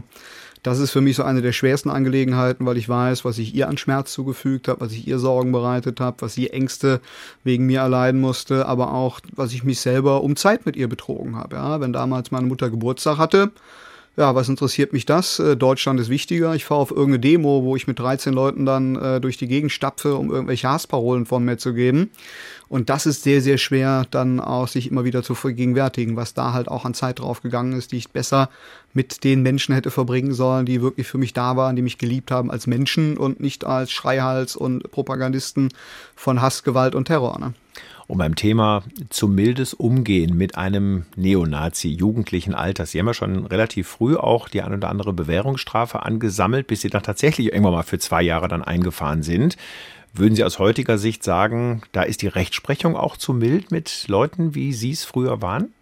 das 0.62 0.78
ist 0.78 0.90
für 0.90 1.00
mich 1.00 1.16
so 1.16 1.22
eine 1.22 1.42
der 1.42 1.52
schwersten 1.52 1.90
Angelegenheiten, 1.90 2.66
weil 2.66 2.76
ich 2.76 2.88
weiß, 2.88 3.24
was 3.24 3.38
ich 3.38 3.54
ihr 3.54 3.68
an 3.68 3.78
Schmerz 3.78 4.12
zugefügt 4.12 4.68
habe, 4.68 4.80
was 4.80 4.92
ich 4.92 5.06
ihr 5.08 5.18
Sorgen 5.18 5.52
bereitet 5.52 6.00
habe, 6.00 6.18
was 6.20 6.34
sie 6.34 6.50
Ängste 6.50 7.00
wegen 7.44 7.66
mir 7.66 7.80
erleiden 7.80 8.20
musste, 8.20 8.66
aber 8.66 8.92
auch, 8.92 9.20
was 9.34 9.52
ich 9.52 9.64
mich 9.64 9.80
selber 9.80 10.22
um 10.22 10.36
Zeit 10.36 10.66
mit 10.66 10.76
ihr 10.76 10.88
betrogen 10.88 11.36
habe. 11.36 11.56
Ja, 11.56 11.80
wenn 11.80 11.92
damals 11.92 12.30
meine 12.30 12.46
Mutter 12.46 12.68
Geburtstag 12.70 13.18
hatte, 13.18 13.52
ja, 14.16 14.34
was 14.34 14.48
interessiert 14.48 14.92
mich 14.92 15.06
das? 15.06 15.38
Äh, 15.38 15.56
Deutschland 15.56 16.00
ist 16.00 16.10
wichtiger. 16.10 16.54
Ich 16.54 16.64
fahre 16.64 16.80
auf 16.80 16.90
irgendeine 16.90 17.20
Demo, 17.20 17.62
wo 17.62 17.76
ich 17.76 17.86
mit 17.86 17.98
13 17.98 18.32
Leuten 18.34 18.66
dann 18.66 18.96
äh, 18.96 19.20
durch 19.20 19.36
die 19.36 19.46
Gegend 19.46 19.72
stapfe, 19.72 20.16
um 20.16 20.30
irgendwelche 20.30 20.68
Hassparolen 20.68 21.26
von 21.26 21.44
mir 21.44 21.58
zu 21.58 21.72
geben. 21.72 22.10
Und 22.68 22.90
das 22.90 23.06
ist 23.06 23.22
sehr, 23.22 23.40
sehr 23.40 23.56
schwer, 23.56 24.06
dann 24.10 24.40
auch 24.40 24.68
sich 24.68 24.90
immer 24.90 25.04
wieder 25.04 25.22
zu 25.22 25.34
vergegenwärtigen, 25.34 26.16
was 26.16 26.34
da 26.34 26.52
halt 26.52 26.68
auch 26.68 26.84
an 26.84 26.94
Zeit 26.94 27.20
drauf 27.20 27.40
gegangen 27.40 27.72
ist, 27.72 27.92
die 27.92 27.96
ich 27.96 28.10
besser 28.10 28.50
mit 28.92 29.24
den 29.24 29.42
Menschen 29.42 29.74
hätte 29.74 29.90
verbringen 29.90 30.34
sollen, 30.34 30.66
die 30.66 30.82
wirklich 30.82 31.06
für 31.06 31.18
mich 31.18 31.32
da 31.32 31.56
waren, 31.56 31.76
die 31.76 31.82
mich 31.82 31.98
geliebt 31.98 32.30
haben 32.30 32.50
als 32.50 32.66
Menschen 32.66 33.16
und 33.16 33.40
nicht 33.40 33.64
als 33.64 33.90
Schreihals 33.90 34.56
und 34.56 34.90
Propagandisten 34.90 35.70
von 36.14 36.42
Hass, 36.42 36.62
Gewalt 36.62 36.94
und 36.94 37.06
Terror. 37.06 37.38
Ne? 37.38 37.54
Um 38.10 38.18
beim 38.18 38.34
Thema 38.34 38.82
zu 39.08 39.28
mildes 39.28 39.72
Umgehen 39.72 40.36
mit 40.36 40.58
einem 40.58 41.06
Neonazi 41.16 41.88
jugendlichen 41.88 42.54
Alters. 42.54 42.90
Sie 42.90 42.98
haben 42.98 43.06
ja 43.06 43.14
schon 43.14 43.46
relativ 43.46 43.88
früh 43.88 44.16
auch 44.16 44.48
die 44.48 44.62
ein 44.62 44.74
oder 44.74 44.90
andere 44.90 45.12
Bewährungsstrafe 45.12 46.02
angesammelt, 46.02 46.66
bis 46.66 46.80
Sie 46.80 46.90
dann 46.90 47.02
tatsächlich 47.02 47.46
irgendwann 47.52 47.72
mal 47.72 47.82
für 47.84 47.98
zwei 47.98 48.22
Jahre 48.22 48.48
dann 48.48 48.62
eingefahren 48.62 49.22
sind. 49.22 49.56
Würden 50.12 50.34
Sie 50.34 50.44
aus 50.44 50.58
heutiger 50.58 50.98
Sicht 50.98 51.22
sagen, 51.22 51.82
da 51.92 52.02
ist 52.02 52.22
die 52.22 52.26
Rechtsprechung 52.26 52.96
auch 52.96 53.16
zu 53.16 53.32
mild 53.32 53.70
mit 53.70 54.06
Leuten, 54.08 54.54
wie 54.56 54.72
Sie 54.72 54.90
es 54.90 55.04
früher 55.04 55.40
waren? 55.40 55.72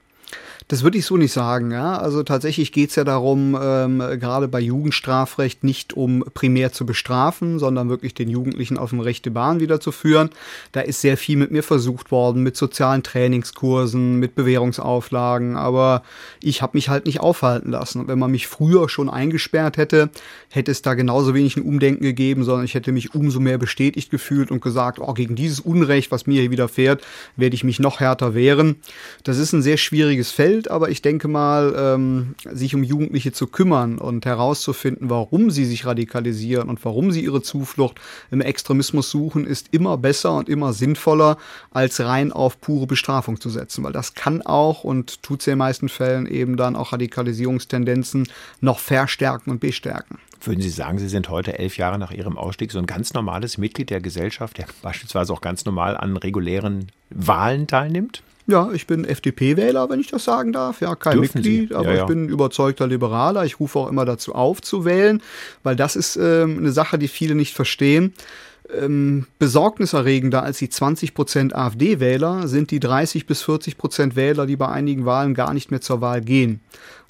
Das 0.69 0.83
würde 0.83 0.99
ich 0.99 1.07
so 1.07 1.17
nicht 1.17 1.33
sagen. 1.33 1.71
Ja? 1.71 1.97
Also 1.97 2.23
tatsächlich 2.23 2.73
geht 2.73 2.91
es 2.91 2.97
ja 2.97 3.05
darum, 3.05 3.59
ähm, 3.61 3.99
gerade 4.21 4.49
bei 4.49 4.61
Jugendstrafrecht 4.61 5.65
nicht 5.65 5.95
um 5.95 6.23
primär 6.35 6.73
zu 6.73 6.85
bestrafen, 6.85 7.59
sondern 7.59 7.89
wirklich 7.89 8.13
den 8.13 8.29
Jugendlichen 8.29 8.77
auf 8.77 8.93
eine 8.93 9.03
rechte 9.03 9.31
Bahn 9.31 9.61
wiederzuführen. 9.61 10.29
Da 10.73 10.83
ist 10.83 11.01
sehr 11.01 11.17
viel 11.17 11.39
mit 11.39 11.51
mir 11.51 11.63
versucht 11.63 12.11
worden, 12.11 12.43
mit 12.43 12.55
sozialen 12.55 13.03
Trainingskursen, 13.03 14.19
mit 14.19 14.35
Bewährungsauflagen, 14.35 15.57
aber 15.57 16.03
ich 16.43 16.61
habe 16.61 16.77
mich 16.77 16.91
halt 16.91 17.07
nicht 17.07 17.21
aufhalten 17.21 17.71
lassen. 17.71 18.01
Und 18.01 18.09
wenn 18.09 18.19
man 18.19 18.31
mich 18.31 18.47
früher 18.47 18.91
schon 18.91 19.09
eingesperrt 19.09 19.79
hätte, 19.79 20.11
hätte 20.51 20.71
es 20.71 20.83
da 20.83 20.93
genauso 20.93 21.35
wenig 21.35 21.57
ein 21.57 21.63
Umdenken 21.63 22.05
gegeben, 22.05 22.45
sondern 22.45 22.67
ich 22.67 22.75
hätte 22.75 22.93
mich 22.93 23.15
umso 23.15 23.41
mehr 23.41 23.57
bestätigt 23.57 24.11
gefühlt 24.11 24.51
und 24.51 24.61
gesagt, 24.61 24.99
oh, 24.99 25.15
gegen 25.15 25.35
dieses 25.35 25.61
Unrecht, 25.61 26.11
was 26.11 26.27
mir 26.27 26.43
hier 26.43 26.51
widerfährt, 26.51 27.03
werde 27.37 27.55
ich 27.55 27.65
mich 27.65 27.81
noch 27.81 28.01
härter 28.01 28.35
wehren. 28.35 28.77
Das 29.25 29.39
ist 29.39 29.55
ein 29.55 29.63
sehr 29.63 29.79
schwieriges 29.79 30.31
Feld 30.31 30.58
Welt, 30.59 30.71
aber 30.71 30.91
ich 30.91 31.03
denke 31.03 31.29
mal, 31.29 31.75
ähm, 31.77 32.35
sich 32.45 32.75
um 32.75 32.83
Jugendliche 32.83 33.33
zu 33.33 33.47
kümmern 33.47 33.99
und 33.99 34.27
herauszufinden, 34.27 35.09
warum 35.09 35.51
sie 35.51 35.65
sich 35.65 35.87
radikalisieren 35.87 36.69
und 36.69 36.85
warum 36.85 37.13
sie 37.13 37.25
ihre 37.25 37.43
Zuflucht 37.43 38.01
im 38.31 38.41
Extremismus 38.41 39.11
suchen, 39.11 39.47
ist 39.47 39.69
immer 39.71 39.97
besser 39.97 40.37
und 40.37 40.49
immer 40.49 40.73
sinnvoller, 40.73 41.39
als 41.71 42.01
rein 42.01 42.33
auf 42.33 42.61
pure 42.61 42.87
Bestrafung 42.87 43.41
zu 43.41 43.51
setzen, 43.51 43.85
weil 43.85 43.93
das 43.93 44.15
kann 44.15 44.43
auch 44.43 44.85
und 44.85 45.23
tut 45.23 45.41
es 45.41 45.47
in 45.47 45.53
den 45.53 45.59
meisten 45.59 45.89
Fällen 45.89 46.27
eben 46.27 46.57
dann 46.57 46.75
auch 46.75 46.93
Radikalisierungstendenzen 46.93 48.29
noch 48.61 48.81
verstärken 48.81 49.51
und 49.51 49.61
bestärken. 49.61 50.19
Würden 50.41 50.61
Sie 50.61 50.71
sagen, 50.71 50.99
Sie 50.99 51.09
sind 51.09 51.29
heute 51.29 51.59
elf 51.59 51.77
Jahre 51.77 51.99
nach 51.99 52.13
Ihrem 52.13 52.37
Ausstieg 52.37 52.71
so 52.71 52.79
ein 52.79 52.87
ganz 52.87 53.13
normales 53.13 53.59
Mitglied 53.59 53.91
der 53.91 54.01
Gesellschaft, 54.01 54.59
der 54.59 54.67
beispielsweise 54.83 55.33
auch 55.33 55.41
ganz 55.41 55.65
normal 55.65 55.97
an 55.97 56.17
regulären 56.17 56.87
Wahlen 57.11 57.67
teilnimmt? 57.67 58.23
Ja, 58.49 58.71
ich 58.73 58.87
bin 58.87 59.05
FDP-Wähler, 59.05 59.91
wenn 59.91 60.01
ich 60.01 60.07
das 60.07 60.25
sagen 60.25 60.55
darf. 60.55 60.81
Ja, 60.81 60.97
kein 60.97 61.21
Dürfen 61.21 61.43
Mitglied, 61.43 61.69
Sie? 61.69 61.75
aber 61.75 61.91
ja, 61.91 61.97
ja. 61.97 62.01
ich 62.01 62.07
bin 62.07 62.31
überzeugter 62.31 62.87
Liberaler. 62.87 63.45
Ich 63.45 63.61
rufe 63.61 63.79
auch 63.79 63.89
immer 63.89 64.07
dazu 64.07 64.35
auf, 64.35 64.63
zu 64.63 64.87
wählen, 64.87 65.23
weil 65.63 65.77
das 65.77 65.97
ist 65.97 66.17
ähm, 66.17 66.57
eine 66.59 66.73
Sache, 66.73 66.99
die 66.99 67.09
viele 67.09 67.35
nicht 67.35 67.55
verstehen. 67.55 68.15
Ähm, 68.77 69.27
besorgniserregender 69.39 70.43
als 70.43 70.59
die 70.59 70.69
20% 70.69 71.55
AfD-Wähler 71.55 72.49
sind 72.49 72.71
die 72.71 72.81
30 72.81 73.27
bis 73.27 73.43
40% 73.43 74.15
Wähler, 74.15 74.47
die 74.47 74.57
bei 74.57 74.69
einigen 74.69 75.07
Wahlen 75.07 75.35
gar 75.35 75.55
nicht 75.55 75.71
mehr 75.71 75.81
zur 75.81 76.01
Wahl 76.01 76.21
gehen. 76.21 76.61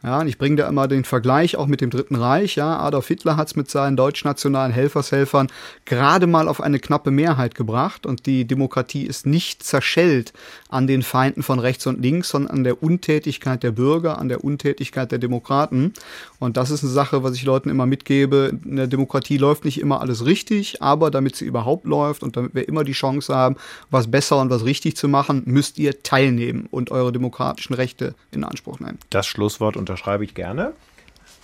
Ja, 0.04 0.20
und 0.20 0.28
ich 0.28 0.38
bringe 0.38 0.54
da 0.54 0.68
immer 0.68 0.86
den 0.86 1.02
Vergleich 1.02 1.56
auch 1.56 1.66
mit 1.66 1.80
dem 1.80 1.90
Dritten 1.90 2.14
Reich. 2.14 2.54
Ja, 2.54 2.78
Adolf 2.78 3.08
Hitler 3.08 3.36
hat 3.36 3.48
es 3.48 3.56
mit 3.56 3.68
seinen 3.68 3.96
deutschnationalen 3.96 4.70
Helfershelfern 4.70 5.48
gerade 5.86 6.28
mal 6.28 6.46
auf 6.46 6.60
eine 6.60 6.78
knappe 6.78 7.10
Mehrheit 7.10 7.56
gebracht 7.56 8.06
und 8.06 8.24
die 8.26 8.44
Demokratie 8.44 9.02
ist 9.02 9.26
nicht 9.26 9.64
zerschellt 9.64 10.32
an 10.68 10.86
den 10.86 11.02
Feinden 11.02 11.42
von 11.42 11.58
rechts 11.58 11.84
und 11.88 12.00
links, 12.00 12.28
sondern 12.28 12.58
an 12.58 12.64
der 12.64 12.80
Untätigkeit 12.80 13.64
der 13.64 13.72
Bürger, 13.72 14.18
an 14.18 14.28
der 14.28 14.44
Untätigkeit 14.44 15.10
der 15.10 15.18
Demokraten. 15.18 15.94
Und 16.38 16.56
das 16.56 16.70
ist 16.70 16.84
eine 16.84 16.92
Sache, 16.92 17.24
was 17.24 17.34
ich 17.34 17.42
Leuten 17.42 17.68
immer 17.68 17.86
mitgebe. 17.86 18.56
In 18.64 18.76
der 18.76 18.86
Demokratie 18.86 19.36
läuft 19.36 19.64
nicht 19.64 19.80
immer 19.80 20.00
alles 20.00 20.24
richtig, 20.24 20.80
aber 20.80 21.10
damit 21.10 21.34
sie 21.34 21.46
überhaupt 21.48 21.84
läuft 21.84 22.22
und 22.22 22.37
damit 22.37 22.54
wir 22.54 22.68
immer 22.68 22.84
die 22.84 22.92
Chance 22.92 23.34
haben, 23.34 23.56
was 23.90 24.11
besser 24.11 24.40
und 24.40 24.50
was 24.50 24.64
richtig 24.64 24.96
zu 24.96 25.08
machen, 25.08 25.42
müsst 25.46 25.78
ihr 25.78 26.02
teilnehmen 26.02 26.68
und 26.70 26.90
eure 26.90 27.12
demokratischen 27.12 27.74
Rechte 27.74 28.14
in 28.30 28.44
Anspruch 28.44 28.80
nehmen. 28.80 28.98
Das 29.11 29.26
Schlusswort 29.26 29.76
unterschreibe 29.76 30.24
ich 30.24 30.34
gerne. 30.34 30.72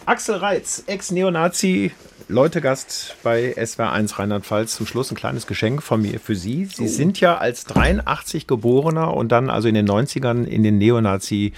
Axel 0.07 0.37
Reitz, 0.37 0.85
Ex-Neonazi, 0.87 1.93
Leutegast 2.29 3.17
bei 3.23 3.55
SWR1 3.57 4.19
Rheinland-Pfalz. 4.19 4.77
Zum 4.77 4.87
Schluss 4.87 5.11
ein 5.11 5.15
kleines 5.15 5.47
Geschenk 5.47 5.83
von 5.83 6.01
mir 6.01 6.21
für 6.21 6.37
Sie. 6.37 6.67
Sie 6.67 6.85
oh. 6.85 6.89
sind 6.89 7.21
ja 7.21 7.37
als 7.37 7.65
83 7.65 8.47
Geborener 8.47 9.15
und 9.15 9.31
dann 9.31 9.51
also 9.51 9.69
in 9.69 9.75
den 9.75 9.89
90ern 9.89 10.45
in 10.45 10.63
den 10.63 10.79
Neonazi 10.79 11.53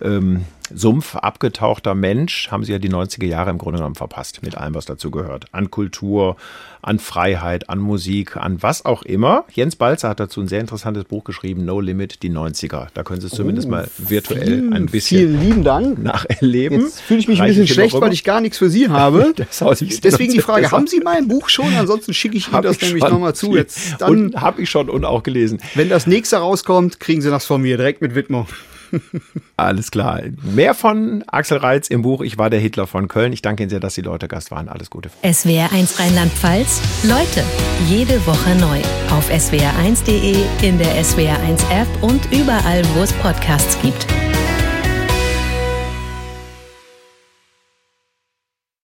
ähm, 0.00 0.44
Sumpf 0.74 1.14
abgetauchter 1.14 1.94
Mensch, 1.94 2.50
haben 2.50 2.64
sie 2.64 2.72
ja 2.72 2.78
die 2.78 2.90
90er 2.90 3.26
Jahre 3.26 3.50
im 3.50 3.58
Grunde 3.58 3.78
genommen 3.78 3.94
verpasst, 3.94 4.42
mit 4.42 4.56
allem, 4.56 4.74
was 4.74 4.84
dazu 4.84 5.10
gehört. 5.10 5.46
An 5.52 5.70
Kultur, 5.70 6.36
an 6.82 6.98
Freiheit, 6.98 7.70
an 7.70 7.78
Musik, 7.78 8.36
an 8.36 8.62
was 8.62 8.84
auch 8.84 9.02
immer. 9.02 9.44
Jens 9.52 9.76
Balzer 9.76 10.08
hat 10.08 10.20
dazu 10.20 10.40
ein 10.40 10.48
sehr 10.48 10.60
interessantes 10.60 11.04
Buch 11.04 11.24
geschrieben, 11.24 11.64
No 11.64 11.80
Limit, 11.80 12.22
die 12.22 12.30
90er. 12.30 12.88
Da 12.94 13.02
können 13.04 13.20
Sie 13.20 13.28
es 13.28 13.34
oh, 13.34 13.36
zumindest 13.36 13.68
mal 13.68 13.88
virtuell 13.98 14.44
vielen, 14.44 14.72
ein 14.72 14.86
bisschen 14.86 15.18
vielen 15.18 15.40
lieben 15.40 15.64
Dank. 15.64 15.98
nacherleben. 16.02 16.80
Jetzt 16.80 17.00
fühle 17.00 17.20
ich 17.20 17.28
mich 17.28 17.40
ein 17.40 17.48
bisschen 17.48 17.68
schlecht, 17.68 18.00
weil 18.00 18.12
ich 18.12 18.24
gar 18.24 18.40
nichts 18.40 18.58
für 18.58 18.70
Sie 18.70 18.88
habe. 18.88 19.34
Deswegen 19.60 20.32
die 20.32 20.40
Frage, 20.40 20.70
haben 20.70 20.86
Sie 20.86 21.00
mein 21.00 21.28
Buch 21.28 21.48
schon? 21.48 21.72
Ansonsten 21.76 22.12
schicke 22.12 22.36
ich 22.36 22.52
Ihnen 22.52 22.62
das 22.62 22.80
nämlich 22.80 23.04
nochmal 23.04 23.34
zu. 23.34 23.54
Jetzt 23.54 24.00
dann, 24.00 24.34
habe 24.34 24.62
ich 24.62 24.70
schon 24.70 24.90
und 24.90 25.04
auch 25.04 25.22
gelesen. 25.22 25.60
Wenn 25.74 25.88
das 25.88 26.06
nächste 26.06 26.38
rauskommt, 26.38 26.98
kriegen 27.00 27.20
Sie 27.20 27.30
das 27.30 27.46
von 27.46 27.62
mir 27.62 27.76
direkt 27.76 28.02
mit 28.02 28.14
Widmung. 28.14 28.46
Alles 29.56 29.90
klar. 29.90 30.22
Mehr 30.42 30.74
von 30.74 31.24
Axel 31.26 31.58
Reitz 31.58 31.88
im 31.88 32.02
Buch 32.02 32.22
Ich 32.22 32.38
war 32.38 32.50
der 32.50 32.60
Hitler 32.60 32.86
von 32.86 33.08
Köln. 33.08 33.32
Ich 33.32 33.42
danke 33.42 33.62
Ihnen 33.62 33.70
sehr, 33.70 33.80
dass 33.80 33.94
Sie 33.94 34.02
Leute 34.02 34.28
Gast 34.28 34.50
waren. 34.50 34.68
Alles 34.68 34.90
Gute. 34.90 35.10
SWR1 35.22 35.98
Rheinland-Pfalz. 35.98 36.80
Leute, 37.04 37.44
jede 37.88 38.24
Woche 38.26 38.54
neu. 38.56 38.78
Auf 39.16 39.30
swr1.de, 39.30 40.36
in 40.62 40.78
der 40.78 41.02
SWR1 41.02 41.70
App 41.70 42.02
und 42.02 42.20
überall, 42.32 42.82
wo 42.94 43.02
es 43.02 43.12
Podcasts 43.14 43.80
gibt. 43.82 44.06